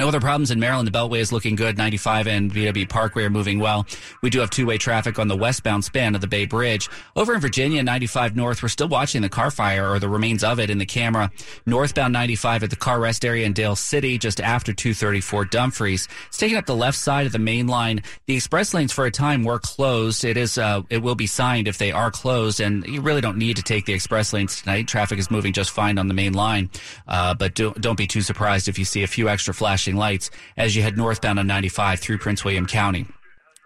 No 0.00 0.08
other 0.08 0.18
problems 0.18 0.50
in 0.50 0.58
Maryland. 0.58 0.88
The 0.88 0.98
Beltway 0.98 1.18
is 1.18 1.30
looking 1.30 1.56
good. 1.56 1.76
95 1.76 2.26
and 2.26 2.50
BW 2.50 2.88
Parkway 2.88 3.24
are 3.24 3.28
moving 3.30 3.58
well. 3.58 3.86
We 4.22 4.30
do 4.30 4.40
have 4.40 4.48
two-way 4.48 4.78
traffic 4.78 5.18
on 5.18 5.28
the 5.28 5.36
westbound 5.36 5.84
span 5.84 6.14
of 6.14 6.22
the 6.22 6.26
Bay 6.26 6.46
Bridge. 6.46 6.88
Over 7.16 7.34
in 7.34 7.40
Virginia, 7.42 7.82
95 7.82 8.34
North, 8.34 8.62
we're 8.62 8.70
still 8.70 8.88
watching 8.88 9.20
the 9.20 9.28
car 9.28 9.50
fire 9.50 9.90
or 9.90 9.98
the 9.98 10.08
remains 10.08 10.42
of 10.42 10.58
it 10.58 10.70
in 10.70 10.78
the 10.78 10.86
camera. 10.86 11.30
Northbound 11.66 12.14
95 12.14 12.62
at 12.62 12.70
the 12.70 12.76
car 12.76 12.98
rest 12.98 13.26
area 13.26 13.44
in 13.44 13.52
Dale 13.52 13.76
City, 13.76 14.16
just 14.16 14.40
after 14.40 14.72
234 14.72 15.44
Dumfries. 15.44 16.08
It's 16.28 16.38
taking 16.38 16.56
up 16.56 16.64
the 16.64 16.74
left 16.74 16.96
side 16.96 17.26
of 17.26 17.32
the 17.32 17.38
main 17.38 17.66
line. 17.66 18.02
The 18.24 18.36
express 18.36 18.72
lanes 18.72 18.92
for 18.92 19.04
a 19.04 19.10
time 19.10 19.44
were 19.44 19.58
closed. 19.58 20.24
It 20.24 20.38
is, 20.38 20.56
uh, 20.56 20.80
it 20.88 21.02
will 21.02 21.14
be 21.14 21.26
signed 21.26 21.68
if 21.68 21.76
they 21.76 21.92
are 21.92 22.10
closed, 22.10 22.60
and 22.60 22.86
you 22.86 23.02
really 23.02 23.20
don't 23.20 23.36
need 23.36 23.56
to 23.56 23.62
take 23.62 23.84
the 23.84 23.92
express 23.92 24.32
lanes 24.32 24.62
tonight. 24.62 24.88
Traffic 24.88 25.18
is 25.18 25.30
moving 25.30 25.52
just 25.52 25.72
fine 25.72 25.98
on 25.98 26.08
the 26.08 26.14
main 26.14 26.32
line, 26.32 26.70
uh, 27.06 27.34
but 27.34 27.54
do, 27.54 27.74
don't 27.74 27.98
be 27.98 28.06
too 28.06 28.22
surprised 28.22 28.66
if 28.66 28.78
you 28.78 28.86
see 28.86 29.02
a 29.02 29.06
few 29.06 29.28
extra 29.28 29.52
flashing 29.90 29.96
lights 29.96 30.30
as 30.56 30.76
you 30.76 30.82
head 30.82 30.96
northbound 30.96 31.38
on 31.38 31.46
95 31.46 32.00
through 32.00 32.18
Prince 32.18 32.44
William 32.44 32.66
County. 32.66 33.06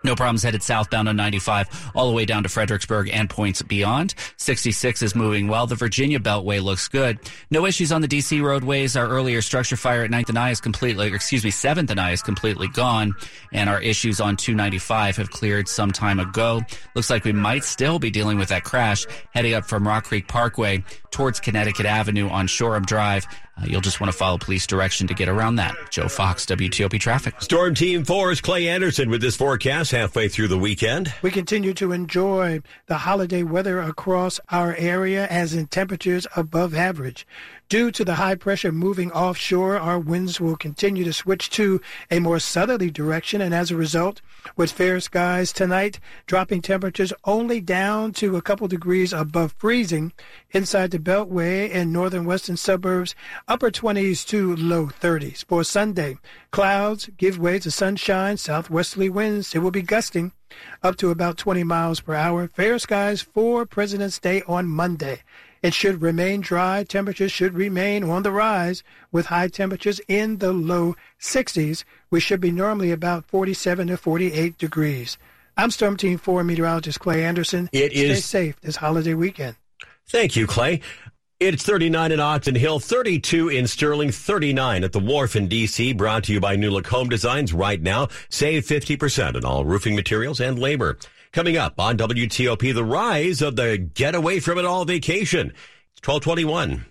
No 0.04 0.14
problems 0.14 0.42
headed 0.42 0.62
southbound 0.62 1.08
on 1.08 1.16
95 1.16 1.92
all 1.94 2.10
the 2.10 2.14
way 2.14 2.26
down 2.26 2.42
to 2.42 2.50
Fredericksburg 2.50 3.08
and 3.10 3.30
points 3.30 3.62
beyond. 3.62 4.14
66 4.36 5.00
is 5.00 5.14
moving 5.14 5.48
well. 5.48 5.66
The 5.66 5.76
Virginia 5.76 6.20
Beltway 6.20 6.62
looks 6.62 6.88
good. 6.88 7.18
No 7.50 7.64
issues 7.64 7.90
on 7.90 8.02
the 8.02 8.08
DC 8.08 8.42
roadways. 8.42 8.98
Our 8.98 9.08
earlier 9.08 9.40
structure 9.40 9.78
fire 9.78 10.04
at 10.04 10.10
9th 10.10 10.28
and 10.28 10.38
I 10.38 10.50
is 10.50 10.60
completely, 10.60 11.06
excuse 11.06 11.42
me, 11.42 11.50
7th 11.50 11.88
and 11.88 11.98
I 11.98 12.10
is 12.10 12.20
completely 12.20 12.68
gone. 12.68 13.14
And 13.50 13.70
our 13.70 13.80
issues 13.80 14.20
on 14.20 14.36
295 14.36 15.16
have 15.16 15.30
cleared 15.30 15.68
some 15.68 15.90
time 15.90 16.20
ago. 16.20 16.60
Looks 16.94 17.08
like 17.08 17.24
we 17.24 17.32
might 17.32 17.64
still 17.64 17.98
be 17.98 18.10
dealing 18.10 18.36
with 18.36 18.50
that 18.50 18.64
crash 18.64 19.06
heading 19.30 19.54
up 19.54 19.64
from 19.64 19.88
Rock 19.88 20.04
Creek 20.04 20.28
Parkway 20.28 20.84
towards 21.12 21.40
Connecticut 21.40 21.86
Avenue 21.86 22.28
on 22.28 22.46
Shoreham 22.46 22.84
Drive. 22.84 23.26
Uh, 23.56 23.66
you'll 23.66 23.80
just 23.80 24.00
want 24.00 24.10
to 24.12 24.16
follow 24.16 24.38
police 24.38 24.66
direction 24.66 25.06
to 25.06 25.14
get 25.14 25.28
around 25.28 25.56
that. 25.56 25.74
Joe 25.90 26.08
Fox, 26.08 26.44
WTOP 26.46 26.98
Traffic. 27.00 27.40
Storm 27.40 27.74
Team 27.74 28.04
4's 28.04 28.40
Clay 28.40 28.68
Anderson 28.68 29.10
with 29.10 29.20
this 29.20 29.36
forecast 29.36 29.92
halfway 29.92 30.28
through 30.28 30.48
the 30.48 30.58
weekend. 30.58 31.12
We 31.22 31.30
continue 31.30 31.74
to 31.74 31.92
enjoy 31.92 32.62
the 32.86 32.98
holiday 32.98 33.42
weather 33.42 33.80
across 33.80 34.40
our 34.50 34.74
area 34.76 35.26
as 35.28 35.54
in 35.54 35.66
temperatures 35.68 36.26
above 36.36 36.74
average. 36.74 37.26
Due 37.70 37.90
to 37.90 38.04
the 38.04 38.16
high 38.16 38.34
pressure 38.34 38.70
moving 38.70 39.10
offshore, 39.12 39.78
our 39.78 39.98
winds 39.98 40.38
will 40.38 40.54
continue 40.54 41.02
to 41.02 41.14
switch 41.14 41.48
to 41.48 41.80
a 42.10 42.18
more 42.18 42.38
southerly 42.38 42.90
direction, 42.90 43.40
and 43.40 43.54
as 43.54 43.70
a 43.70 43.76
result, 43.76 44.20
with 44.54 44.70
fair 44.70 45.00
skies 45.00 45.50
tonight, 45.50 45.98
dropping 46.26 46.60
temperatures 46.60 47.12
only 47.24 47.62
down 47.62 48.12
to 48.12 48.36
a 48.36 48.42
couple 48.42 48.68
degrees 48.68 49.14
above 49.14 49.54
freezing 49.56 50.12
inside 50.50 50.90
the 50.90 50.98
Beltway 50.98 51.74
and 51.74 51.90
northern 51.90 52.26
western 52.26 52.58
suburbs, 52.58 53.14
upper 53.48 53.70
20s 53.70 54.26
to 54.26 54.54
low 54.56 54.88
30s. 54.88 55.44
For 55.46 55.64
Sunday, 55.64 56.18
clouds 56.50 57.08
give 57.16 57.38
way 57.38 57.58
to 57.60 57.70
sunshine, 57.70 58.36
southwesterly 58.36 59.08
winds. 59.08 59.54
It 59.54 59.60
will 59.60 59.70
be 59.70 59.82
gusting 59.82 60.32
up 60.82 60.96
to 60.96 61.10
about 61.10 61.38
20 61.38 61.64
miles 61.64 62.00
per 62.00 62.14
hour. 62.14 62.48
Fair 62.48 62.78
skies 62.78 63.22
for 63.22 63.64
President's 63.64 64.18
Day 64.18 64.42
on 64.46 64.68
Monday. 64.68 65.22
It 65.64 65.72
should 65.72 66.02
remain 66.02 66.42
dry. 66.42 66.84
Temperatures 66.84 67.32
should 67.32 67.54
remain 67.54 68.04
on 68.04 68.22
the 68.22 68.30
rise 68.30 68.82
with 69.10 69.26
high 69.26 69.48
temperatures 69.48 69.98
in 70.08 70.36
the 70.36 70.52
low 70.52 70.94
60s. 71.18 71.84
We 72.10 72.20
should 72.20 72.38
be 72.42 72.50
normally 72.50 72.92
about 72.92 73.24
47 73.24 73.86
to 73.86 73.96
48 73.96 74.58
degrees. 74.58 75.16
I'm 75.56 75.70
Storm 75.70 75.96
Team 75.96 76.18
4 76.18 76.44
meteorologist 76.44 77.00
Clay 77.00 77.24
Anderson. 77.24 77.70
It 77.72 77.92
Stay 77.92 78.04
is- 78.10 78.24
safe 78.26 78.60
this 78.60 78.76
holiday 78.76 79.14
weekend. 79.14 79.56
Thank 80.06 80.36
you, 80.36 80.46
Clay. 80.46 80.82
It's 81.40 81.62
39 81.64 82.12
in 82.12 82.20
Oxon 82.20 82.56
Hill, 82.56 82.78
32 82.78 83.48
in 83.48 83.66
Sterling, 83.66 84.10
39 84.10 84.84
at 84.84 84.92
the 84.92 85.00
Wharf 85.00 85.34
in 85.34 85.48
D.C. 85.48 85.94
Brought 85.94 86.24
to 86.24 86.32
you 86.34 86.40
by 86.40 86.56
New 86.56 86.70
Look 86.70 86.88
Home 86.88 87.08
Designs 87.08 87.54
right 87.54 87.80
now. 87.80 88.08
Save 88.28 88.66
50% 88.66 89.34
on 89.34 89.44
all 89.46 89.64
roofing 89.64 89.96
materials 89.96 90.40
and 90.40 90.58
labor. 90.58 90.98
Coming 91.34 91.56
up 91.56 91.80
on 91.80 91.96
WTOP, 91.96 92.72
the 92.72 92.84
rise 92.84 93.42
of 93.42 93.56
the 93.56 93.76
get 93.76 94.14
away 94.14 94.38
from 94.38 94.56
it 94.56 94.64
all 94.64 94.84
vacation. 94.84 95.48
It's 95.96 96.06
1221. 96.06 96.86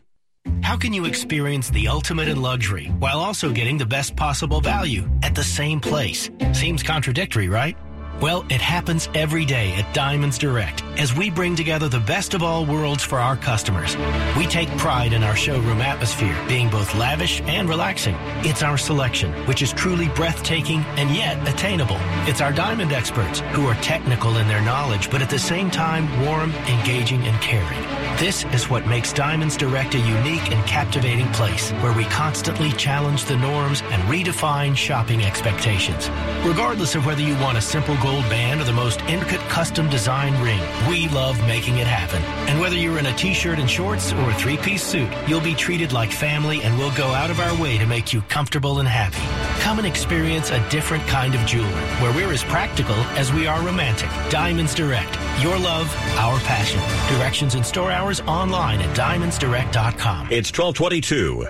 How 0.62 0.76
can 0.76 0.92
you 0.92 1.06
experience 1.06 1.70
the 1.70 1.88
ultimate 1.88 2.28
in 2.28 2.42
luxury 2.42 2.88
while 3.00 3.22
also 3.22 3.54
getting 3.54 3.78
the 3.78 3.86
best 3.86 4.18
possible 4.18 4.60
value 4.60 5.08
at 5.24 5.34
the 5.34 5.44
same 5.46 5.80
place? 5.80 6.30
Seems 6.52 6.84
contradictory, 6.84 7.48
right? 7.48 7.78
Well, 8.22 8.46
it 8.50 8.62
happens 8.62 9.10
every 9.16 9.44
day 9.44 9.74
at 9.74 9.94
Diamonds 9.94 10.38
Direct 10.38 10.84
as 10.98 11.16
we 11.16 11.30
bring 11.30 11.56
together 11.56 11.90
the 11.90 12.00
best 12.00 12.34
of 12.34 12.44
all 12.44 12.66
worlds 12.66 13.04
for 13.04 13.20
our 13.20 13.36
customers. 13.36 13.98
We 14.38 14.46
take 14.46 14.70
pride 14.78 15.14
in 15.14 15.24
our 15.24 15.36
showroom 15.36 15.82
atmosphere 15.82 16.38
being 16.48 16.70
both 16.70 16.96
lavish 16.96 17.42
and 17.42 17.68
relaxing. 17.68 18.16
It's 18.46 18.64
our 18.64 18.78
selection, 18.78 19.34
which 19.48 19.62
is 19.62 19.74
truly 19.74 20.08
breathtaking 20.10 20.82
and 20.98 21.14
yet 21.16 21.46
attainable. 21.48 21.98
It's 22.28 22.42
our 22.42 22.54
diamond 22.54 22.94
experts 22.94 23.40
who 23.52 23.66
are 23.66 23.76
technical 23.76 24.38
in 24.38 24.48
their 24.48 24.62
knowledge, 24.62 25.10
but 25.10 25.22
at 25.22 25.30
the 25.30 25.40
same 25.40 25.72
time 25.72 26.08
warm, 26.26 26.52
engaging, 26.68 27.24
and 27.24 27.42
caring. 27.42 27.82
This 28.18 28.46
is 28.54 28.70
what 28.70 28.86
makes 28.86 29.12
Diamonds 29.12 29.58
Direct 29.58 29.96
a 29.96 30.00
unique 30.00 30.52
and 30.52 30.66
captivating 30.68 31.28
place 31.34 31.72
where 31.82 31.94
we 31.94 32.06
constantly 32.06 32.72
challenge 32.74 33.26
the 33.26 33.38
norms 33.38 33.82
and 33.82 34.04
redefine 34.04 34.78
shopping 34.78 35.24
expectations. 35.24 36.10
Regardless 36.46 36.94
of 36.96 37.06
whether 37.08 37.22
you 37.22 37.34
want 37.38 37.58
a 37.58 37.62
simple 37.62 37.96
gold 38.04 38.30
band 38.30 38.60
or 38.60 38.66
the 38.66 38.74
most 38.74 39.00
intricate 39.04 39.40
custom 39.48 39.90
design 39.90 40.34
ring, 40.44 40.60
we 40.90 41.08
love 41.10 41.40
making 41.48 41.78
it 41.78 41.88
happen. 41.88 42.22
And 42.50 42.60
whether 42.60 42.76
you're 42.76 43.00
in 43.00 43.06
a 43.06 43.16
t-shirt 43.16 43.60
and 43.60 43.70
shorts 43.70 44.12
or 44.12 44.30
a 44.30 44.34
three-piece 44.34 44.84
suit, 44.84 45.10
you'll 45.26 45.40
be 45.40 45.56
treated 45.56 45.94
like 45.94 46.12
family 46.12 46.62
and 46.62 46.78
we'll 46.78 46.94
go 46.96 47.08
out 47.08 47.32
of 47.32 47.40
our 47.40 47.60
way 47.62 47.78
to 47.78 47.86
make 47.86 48.12
you 48.12 48.22
comfortable 48.24 48.80
and 48.80 48.90
happy. 48.90 49.24
Come 49.64 49.78
and 49.78 49.88
experience 49.88 50.52
a 50.52 50.70
different 50.70 51.08
kind 51.08 51.34
of 51.34 51.40
jeweler 51.46 51.70
where 52.02 52.14
we're 52.14 52.34
as 52.34 52.44
practical 52.44 52.96
as 53.16 53.32
we 53.32 53.48
are 53.48 53.62
romantic. 53.66 54.10
Diamonds 54.30 54.76
Direct. 54.76 55.18
Your 55.42 55.58
love, 55.58 55.88
our 56.18 56.38
passion. 56.42 56.82
Directions 57.16 57.56
and 57.56 57.66
store 57.66 57.90
hours 57.90 58.20
online 58.22 58.82
at 58.82 58.94
diamondsdirect.com. 58.98 60.28
It's 60.30 60.52
1222. 60.52 61.48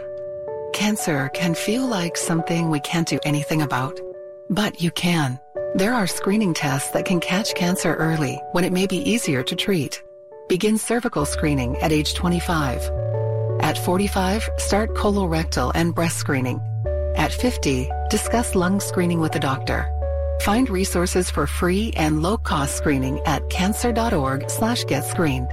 Cancer 0.73 1.29
can 1.33 1.55
feel 1.55 1.87
like 1.87 2.15
something 2.15 2.69
we 2.69 2.79
can't 2.79 3.07
do 3.07 3.19
anything 3.25 3.63
about, 3.63 3.99
but 4.49 4.79
you 4.79 4.91
can. 4.91 5.39
There 5.75 5.95
are 5.95 6.05
screening 6.05 6.53
tests 6.53 6.91
that 6.91 7.05
can 7.05 7.19
catch 7.19 7.55
cancer 7.55 7.95
early 7.95 8.39
when 8.51 8.63
it 8.63 8.71
may 8.71 8.85
be 8.85 9.09
easier 9.09 9.41
to 9.41 9.55
treat. 9.55 10.03
Begin 10.47 10.77
cervical 10.77 11.25
screening 11.25 11.75
at 11.77 11.91
age 11.91 12.13
25. 12.13 12.79
At 13.59 13.79
45, 13.79 14.49
start 14.57 14.93
colorectal 14.93 15.71
and 15.73 15.95
breast 15.95 16.17
screening. 16.17 16.61
At 17.15 17.33
50, 17.33 17.89
discuss 18.11 18.53
lung 18.53 18.79
screening 18.81 19.19
with 19.19 19.35
a 19.35 19.39
doctor. 19.39 19.89
Find 20.41 20.69
resources 20.69 21.31
for 21.31 21.47
free 21.47 21.91
and 21.97 22.21
low-cost 22.21 22.77
screening 22.77 23.19
at 23.25 23.49
cancer.org 23.49 24.51
slash 24.51 24.83
get 24.83 25.05
screened. 25.05 25.47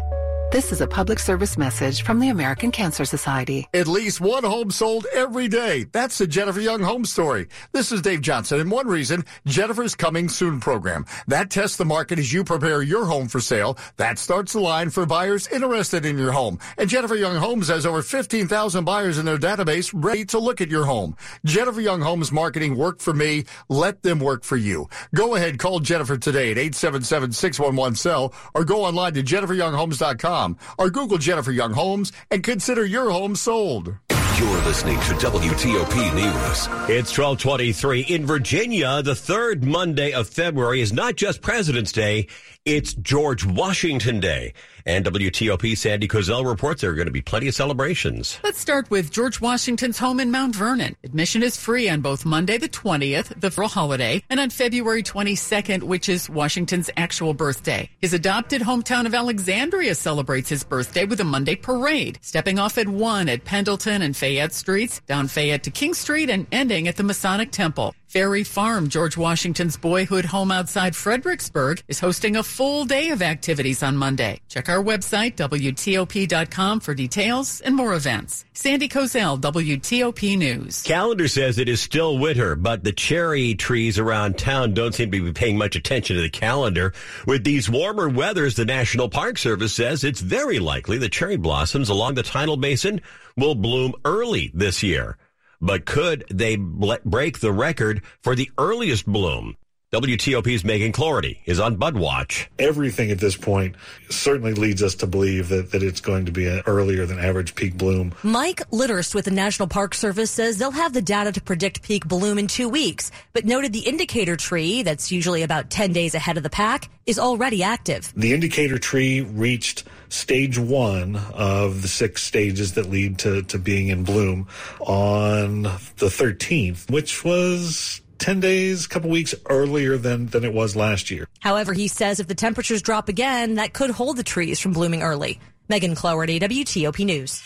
This 0.50 0.72
is 0.72 0.80
a 0.80 0.86
public 0.88 1.20
service 1.20 1.56
message 1.56 2.02
from 2.02 2.18
the 2.18 2.28
American 2.28 2.72
Cancer 2.72 3.04
Society. 3.04 3.68
At 3.72 3.86
least 3.86 4.20
one 4.20 4.42
home 4.42 4.72
sold 4.72 5.06
every 5.14 5.46
day. 5.46 5.84
That's 5.92 6.18
the 6.18 6.26
Jennifer 6.26 6.60
Young 6.60 6.80
home 6.80 7.04
story. 7.04 7.46
This 7.70 7.92
is 7.92 8.02
Dave 8.02 8.20
Johnson, 8.20 8.58
and 8.58 8.68
one 8.68 8.88
reason, 8.88 9.24
Jennifer's 9.46 9.94
Coming 9.94 10.28
Soon 10.28 10.58
program. 10.58 11.06
That 11.28 11.50
tests 11.50 11.76
the 11.76 11.84
market 11.84 12.18
as 12.18 12.32
you 12.32 12.42
prepare 12.42 12.82
your 12.82 13.04
home 13.04 13.28
for 13.28 13.38
sale. 13.38 13.78
That 13.96 14.18
starts 14.18 14.54
the 14.54 14.58
line 14.58 14.90
for 14.90 15.06
buyers 15.06 15.46
interested 15.46 16.04
in 16.04 16.18
your 16.18 16.32
home. 16.32 16.58
And 16.76 16.90
Jennifer 16.90 17.14
Young 17.14 17.36
Homes 17.36 17.68
has 17.68 17.86
over 17.86 18.02
15,000 18.02 18.84
buyers 18.84 19.18
in 19.18 19.26
their 19.26 19.38
database 19.38 19.92
ready 19.94 20.24
to 20.24 20.40
look 20.40 20.60
at 20.60 20.68
your 20.68 20.84
home. 20.84 21.16
Jennifer 21.44 21.80
Young 21.80 22.00
Homes 22.00 22.32
marketing 22.32 22.76
worked 22.76 23.02
for 23.02 23.14
me. 23.14 23.44
Let 23.68 24.02
them 24.02 24.18
work 24.18 24.42
for 24.42 24.56
you. 24.56 24.88
Go 25.14 25.36
ahead, 25.36 25.60
call 25.60 25.78
Jennifer 25.78 26.16
today 26.16 26.50
at 26.50 26.56
877-611-SELL 26.56 28.34
or 28.52 28.64
go 28.64 28.84
online 28.84 29.14
to 29.14 29.22
jenniferyounghomes.com 29.22 30.39
or 30.78 30.90
Google 30.90 31.18
Jennifer 31.18 31.52
Young 31.52 31.72
Homes 31.72 32.12
and 32.30 32.42
consider 32.42 32.84
your 32.84 33.10
home 33.10 33.36
sold. 33.36 33.96
You're 34.40 34.64
listening 34.64 34.98
to 35.00 35.14
WTOP 35.16 36.14
News. 36.14 36.66
It's 36.88 37.16
1223. 37.18 38.00
In 38.08 38.24
Virginia, 38.24 39.02
the 39.02 39.14
third 39.14 39.62
Monday 39.64 40.12
of 40.12 40.30
February 40.30 40.80
is 40.80 40.94
not 40.94 41.16
just 41.16 41.42
President's 41.42 41.92
Day, 41.92 42.26
it's 42.64 42.94
George 42.94 43.44
Washington 43.44 44.20
Day. 44.20 44.52
And 44.86 45.04
WTOP 45.04 45.76
Sandy 45.76 46.08
Kozel 46.08 46.46
reports 46.46 46.80
there 46.80 46.90
are 46.90 46.94
going 46.94 47.06
to 47.06 47.12
be 47.12 47.20
plenty 47.20 47.48
of 47.48 47.54
celebrations. 47.54 48.38
Let's 48.42 48.58
start 48.58 48.90
with 48.90 49.10
George 49.10 49.40
Washington's 49.40 49.98
home 49.98 50.20
in 50.20 50.30
Mount 50.30 50.56
Vernon. 50.56 50.96
Admission 51.04 51.42
is 51.42 51.56
free 51.56 51.88
on 51.88 52.00
both 52.00 52.24
Monday 52.24 52.58
the 52.58 52.68
20th, 52.68 53.40
the 53.40 53.50
federal 53.50 53.68
holiday, 53.68 54.22
and 54.30 54.40
on 54.40 54.50
February 54.50 55.02
22nd, 55.02 55.82
which 55.82 56.08
is 56.08 56.30
Washington's 56.30 56.90
actual 56.96 57.34
birthday. 57.34 57.88
His 58.00 58.14
adopted 58.14 58.62
hometown 58.62 59.06
of 59.06 59.14
Alexandria 59.14 59.94
celebrates 59.94 60.48
his 60.48 60.64
birthday 60.64 61.04
with 61.04 61.20
a 61.20 61.24
Monday 61.24 61.56
parade, 61.56 62.18
stepping 62.22 62.58
off 62.58 62.78
at 62.78 62.88
1 62.88 63.28
at 63.28 63.44
Pendleton 63.44 64.02
and 64.02 64.16
Fayette 64.16 64.52
Streets, 64.52 65.00
down 65.06 65.28
Fayette 65.28 65.64
to 65.64 65.70
King 65.70 65.94
Street, 65.94 66.30
and 66.30 66.46
ending 66.52 66.88
at 66.88 66.96
the 66.96 67.04
Masonic 67.04 67.50
Temple. 67.50 67.94
Ferry 68.10 68.42
Farm, 68.42 68.88
George 68.88 69.16
Washington's 69.16 69.76
boyhood 69.76 70.24
home 70.24 70.50
outside 70.50 70.96
Fredericksburg, 70.96 71.80
is 71.86 72.00
hosting 72.00 72.34
a 72.34 72.42
full 72.42 72.84
day 72.84 73.10
of 73.10 73.22
activities 73.22 73.84
on 73.84 73.96
Monday. 73.96 74.40
Check 74.48 74.68
our 74.68 74.82
website, 74.82 75.36
WTOP.com, 75.36 76.80
for 76.80 76.92
details 76.92 77.60
and 77.60 77.76
more 77.76 77.94
events. 77.94 78.44
Sandy 78.52 78.88
Kozel, 78.88 79.40
WTOP 79.40 80.36
News. 80.36 80.82
Calendar 80.82 81.28
says 81.28 81.56
it 81.56 81.68
is 81.68 81.80
still 81.80 82.18
winter, 82.18 82.56
but 82.56 82.82
the 82.82 82.90
cherry 82.90 83.54
trees 83.54 83.96
around 83.96 84.36
town 84.36 84.74
don't 84.74 84.92
seem 84.92 85.12
to 85.12 85.22
be 85.22 85.32
paying 85.32 85.56
much 85.56 85.76
attention 85.76 86.16
to 86.16 86.22
the 86.22 86.28
calendar. 86.28 86.92
With 87.28 87.44
these 87.44 87.70
warmer 87.70 88.08
weathers, 88.08 88.56
the 88.56 88.64
National 88.64 89.08
Park 89.08 89.38
Service 89.38 89.72
says 89.72 90.02
it's 90.02 90.20
very 90.20 90.58
likely 90.58 90.98
the 90.98 91.08
cherry 91.08 91.36
blossoms 91.36 91.88
along 91.88 92.14
the 92.14 92.24
tidal 92.24 92.56
basin 92.56 93.02
will 93.36 93.54
bloom 93.54 93.94
early 94.04 94.50
this 94.52 94.82
year. 94.82 95.16
But 95.60 95.84
could 95.84 96.24
they 96.30 96.56
break 96.56 97.40
the 97.40 97.52
record 97.52 98.02
for 98.22 98.34
the 98.34 98.50
earliest 98.58 99.06
bloom? 99.06 99.56
WTOP's 99.92 100.64
Megan 100.64 100.92
Cloherty 100.92 101.42
is 101.46 101.58
on 101.58 101.74
Bud 101.74 101.96
Watch. 101.96 102.48
Everything 102.60 103.10
at 103.10 103.18
this 103.18 103.36
point 103.36 103.74
certainly 104.08 104.54
leads 104.54 104.84
us 104.84 104.94
to 104.94 105.06
believe 105.08 105.48
that, 105.48 105.72
that 105.72 105.82
it's 105.82 106.00
going 106.00 106.26
to 106.26 106.30
be 106.30 106.46
an 106.46 106.62
earlier 106.64 107.06
than 107.06 107.18
average 107.18 107.56
peak 107.56 107.76
bloom. 107.76 108.14
Mike 108.22 108.60
Litterst 108.70 109.16
with 109.16 109.24
the 109.24 109.32
National 109.32 109.66
Park 109.66 109.96
Service 109.96 110.30
says 110.30 110.58
they'll 110.58 110.70
have 110.70 110.92
the 110.92 111.02
data 111.02 111.32
to 111.32 111.40
predict 111.40 111.82
peak 111.82 112.06
bloom 112.06 112.38
in 112.38 112.46
two 112.46 112.68
weeks, 112.68 113.10
but 113.32 113.44
noted 113.44 113.72
the 113.72 113.80
indicator 113.80 114.36
tree, 114.36 114.84
that's 114.84 115.10
usually 115.10 115.42
about 115.42 115.70
10 115.70 115.92
days 115.92 116.14
ahead 116.14 116.36
of 116.36 116.44
the 116.44 116.50
pack, 116.50 116.88
is 117.04 117.18
already 117.18 117.64
active. 117.64 118.12
The 118.14 118.32
indicator 118.32 118.78
tree 118.78 119.22
reached 119.22 119.88
stage 120.08 120.56
one 120.56 121.16
of 121.34 121.82
the 121.82 121.88
six 121.88 122.22
stages 122.22 122.74
that 122.74 122.88
lead 122.88 123.18
to, 123.18 123.42
to 123.42 123.58
being 123.58 123.88
in 123.88 124.04
bloom 124.04 124.46
on 124.78 125.62
the 125.62 126.06
13th, 126.06 126.88
which 126.92 127.24
was 127.24 127.99
10 128.20 128.40
days, 128.40 128.86
a 128.86 128.88
couple 128.88 129.10
weeks 129.10 129.34
earlier 129.48 129.96
than, 129.96 130.26
than 130.26 130.44
it 130.44 130.52
was 130.52 130.76
last 130.76 131.10
year. 131.10 131.26
However, 131.40 131.72
he 131.72 131.88
says 131.88 132.20
if 132.20 132.28
the 132.28 132.34
temperatures 132.34 132.82
drop 132.82 133.08
again, 133.08 133.54
that 133.54 133.72
could 133.72 133.90
hold 133.90 134.16
the 134.16 134.22
trees 134.22 134.60
from 134.60 134.72
blooming 134.72 135.02
early. 135.02 135.40
Megan 135.68 135.94
Cloherty, 135.94 136.38
WTOP 136.40 137.04
News. 137.04 137.42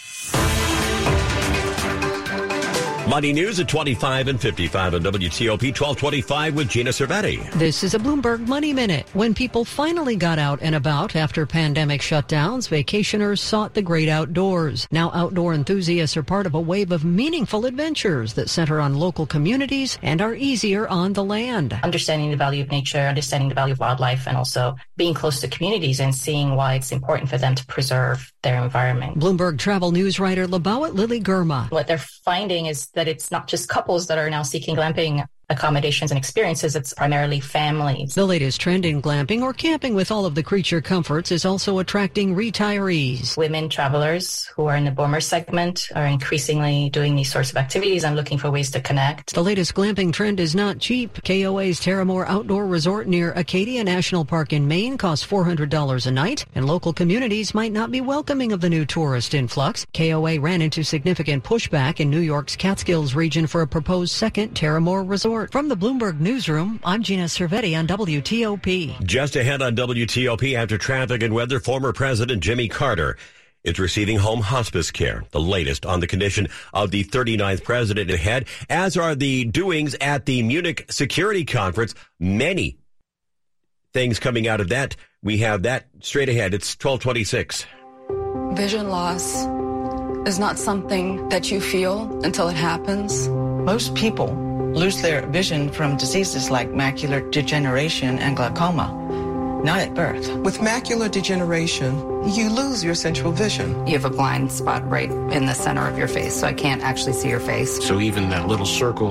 Money 3.08 3.34
News 3.34 3.60
at 3.60 3.68
25 3.68 4.28
and 4.28 4.40
55 4.40 4.94
on 4.94 5.02
WTOP 5.02 5.78
1225 5.78 6.54
with 6.54 6.70
Gina 6.70 6.88
Cervetti. 6.88 7.52
This 7.52 7.84
is 7.84 7.92
a 7.92 7.98
Bloomberg 7.98 8.48
Money 8.48 8.72
Minute. 8.72 9.06
When 9.12 9.34
people 9.34 9.66
finally 9.66 10.16
got 10.16 10.38
out 10.38 10.60
and 10.62 10.74
about 10.74 11.14
after 11.14 11.44
pandemic 11.44 12.00
shutdowns, 12.00 12.66
vacationers 12.66 13.40
sought 13.40 13.74
the 13.74 13.82
great 13.82 14.08
outdoors. 14.08 14.88
Now 14.90 15.10
outdoor 15.12 15.52
enthusiasts 15.52 16.16
are 16.16 16.22
part 16.22 16.46
of 16.46 16.54
a 16.54 16.60
wave 16.60 16.92
of 16.92 17.04
meaningful 17.04 17.66
adventures 17.66 18.32
that 18.34 18.48
center 18.48 18.80
on 18.80 18.94
local 18.94 19.26
communities 19.26 19.98
and 20.00 20.22
are 20.22 20.34
easier 20.34 20.88
on 20.88 21.12
the 21.12 21.24
land. 21.24 21.78
Understanding 21.82 22.30
the 22.30 22.38
value 22.38 22.62
of 22.62 22.70
nature, 22.70 23.00
understanding 23.00 23.50
the 23.50 23.54
value 23.54 23.74
of 23.74 23.80
wildlife, 23.80 24.26
and 24.26 24.34
also 24.34 24.76
being 24.96 25.12
close 25.12 25.42
to 25.42 25.48
communities 25.48 26.00
and 26.00 26.14
seeing 26.14 26.56
why 26.56 26.76
it's 26.76 26.90
important 26.90 27.28
for 27.28 27.36
them 27.36 27.54
to 27.54 27.66
preserve 27.66 28.32
their 28.42 28.62
environment. 28.62 29.18
Bloomberg 29.18 29.58
travel 29.58 29.92
news 29.92 30.18
writer 30.18 30.46
Lebawit 30.46 30.94
Lily 30.94 31.20
Girma. 31.20 31.70
What 31.70 31.86
they're 31.86 31.98
finding 31.98 32.64
is 32.64 32.86
that 32.94 33.08
it's 33.08 33.30
not 33.30 33.46
just 33.46 33.68
couples 33.68 34.06
that 34.06 34.18
are 34.18 34.30
now 34.30 34.42
seeking 34.42 34.76
glamping 34.76 35.26
accommodations 35.50 36.10
and 36.10 36.18
experiences, 36.18 36.76
it's 36.76 36.94
primarily 36.94 37.40
families. 37.40 38.14
The 38.14 38.24
latest 38.24 38.60
trend 38.60 38.84
in 38.84 39.02
glamping 39.02 39.42
or 39.42 39.52
camping 39.52 39.94
with 39.94 40.10
all 40.10 40.26
of 40.26 40.34
the 40.34 40.42
creature 40.42 40.80
comforts 40.80 41.30
is 41.30 41.44
also 41.44 41.78
attracting 41.78 42.34
retirees. 42.34 43.36
Women 43.36 43.68
travelers 43.68 44.46
who 44.56 44.66
are 44.66 44.76
in 44.76 44.84
the 44.84 44.90
boomer 44.90 45.20
segment 45.20 45.88
are 45.94 46.06
increasingly 46.06 46.90
doing 46.90 47.14
these 47.14 47.30
sorts 47.30 47.50
of 47.50 47.56
activities 47.56 48.04
and 48.04 48.16
looking 48.16 48.38
for 48.38 48.50
ways 48.50 48.70
to 48.70 48.80
connect. 48.80 49.34
The 49.34 49.42
latest 49.42 49.74
glamping 49.74 50.12
trend 50.12 50.40
is 50.40 50.54
not 50.54 50.78
cheap. 50.78 51.22
KOA's 51.24 51.80
Terramor 51.80 52.26
Outdoor 52.26 52.66
Resort 52.66 53.06
near 53.06 53.32
Acadia 53.32 53.84
National 53.84 54.24
Park 54.24 54.52
in 54.52 54.66
Maine 54.66 54.96
costs 54.96 55.26
$400 55.26 56.06
a 56.06 56.10
night, 56.10 56.46
and 56.54 56.66
local 56.66 56.92
communities 56.92 57.54
might 57.54 57.72
not 57.72 57.90
be 57.90 58.00
welcoming 58.00 58.52
of 58.52 58.60
the 58.60 58.70
new 58.70 58.84
tourist 58.84 59.34
influx. 59.34 59.86
KOA 59.94 60.40
ran 60.40 60.62
into 60.62 60.82
significant 60.82 61.44
pushback 61.44 62.00
in 62.00 62.08
New 62.08 62.20
York's 62.20 62.56
Catskills 62.56 63.14
region 63.14 63.46
for 63.46 63.62
a 63.62 63.66
proposed 63.66 64.12
second 64.12 64.54
Terramor 64.54 65.08
Resort. 65.08 65.33
From 65.34 65.68
the 65.68 65.76
Bloomberg 65.76 66.20
Newsroom, 66.20 66.78
I'm 66.84 67.02
Gina 67.02 67.24
Cervetti 67.24 67.76
on 67.76 67.88
WTOP. 67.88 69.04
Just 69.04 69.34
ahead 69.34 69.62
on 69.62 69.74
WTOP 69.74 70.54
after 70.54 70.78
traffic 70.78 71.24
and 71.24 71.34
weather, 71.34 71.58
former 71.58 71.92
President 71.92 72.40
Jimmy 72.40 72.68
Carter 72.68 73.16
is 73.64 73.80
receiving 73.80 74.16
home 74.16 74.42
hospice 74.42 74.92
care. 74.92 75.24
The 75.32 75.40
latest 75.40 75.84
on 75.86 75.98
the 75.98 76.06
condition 76.06 76.46
of 76.72 76.92
the 76.92 77.02
39th 77.02 77.64
president 77.64 78.12
ahead, 78.12 78.46
as 78.70 78.96
are 78.96 79.16
the 79.16 79.44
doings 79.44 79.96
at 80.00 80.24
the 80.24 80.40
Munich 80.44 80.86
Security 80.88 81.44
Conference. 81.44 81.96
Many 82.20 82.78
things 83.92 84.20
coming 84.20 84.46
out 84.46 84.60
of 84.60 84.68
that. 84.68 84.94
We 85.20 85.38
have 85.38 85.64
that 85.64 85.88
straight 85.98 86.28
ahead. 86.28 86.54
It's 86.54 86.76
1226. 86.76 87.66
Vision 88.56 88.88
loss 88.88 89.46
is 90.28 90.38
not 90.38 90.60
something 90.60 91.28
that 91.30 91.50
you 91.50 91.60
feel 91.60 92.20
until 92.22 92.46
it 92.46 92.56
happens. 92.56 93.28
Most 93.28 93.96
people 93.96 94.53
lose 94.74 95.00
their 95.00 95.24
vision 95.26 95.70
from 95.70 95.96
diseases 95.96 96.50
like 96.50 96.70
macular 96.70 97.30
degeneration 97.30 98.18
and 98.18 98.36
glaucoma, 98.36 98.92
not 99.64 99.78
at 99.78 99.94
birth. 99.94 100.28
With 100.38 100.58
macular 100.58 101.10
degeneration, 101.10 101.94
you 102.28 102.50
lose 102.50 102.82
your 102.82 102.94
central 102.94 103.32
vision. 103.32 103.86
You 103.86 103.92
have 103.92 104.04
a 104.04 104.10
blind 104.10 104.50
spot 104.50 104.88
right 104.90 105.10
in 105.10 105.46
the 105.46 105.54
center 105.54 105.86
of 105.86 105.96
your 105.96 106.08
face, 106.08 106.34
so 106.40 106.48
I 106.48 106.52
can't 106.52 106.82
actually 106.82 107.12
see 107.12 107.28
your 107.28 107.40
face. 107.40 107.84
So 107.86 108.00
even 108.00 108.30
that 108.30 108.48
little 108.48 108.66
circle 108.66 109.02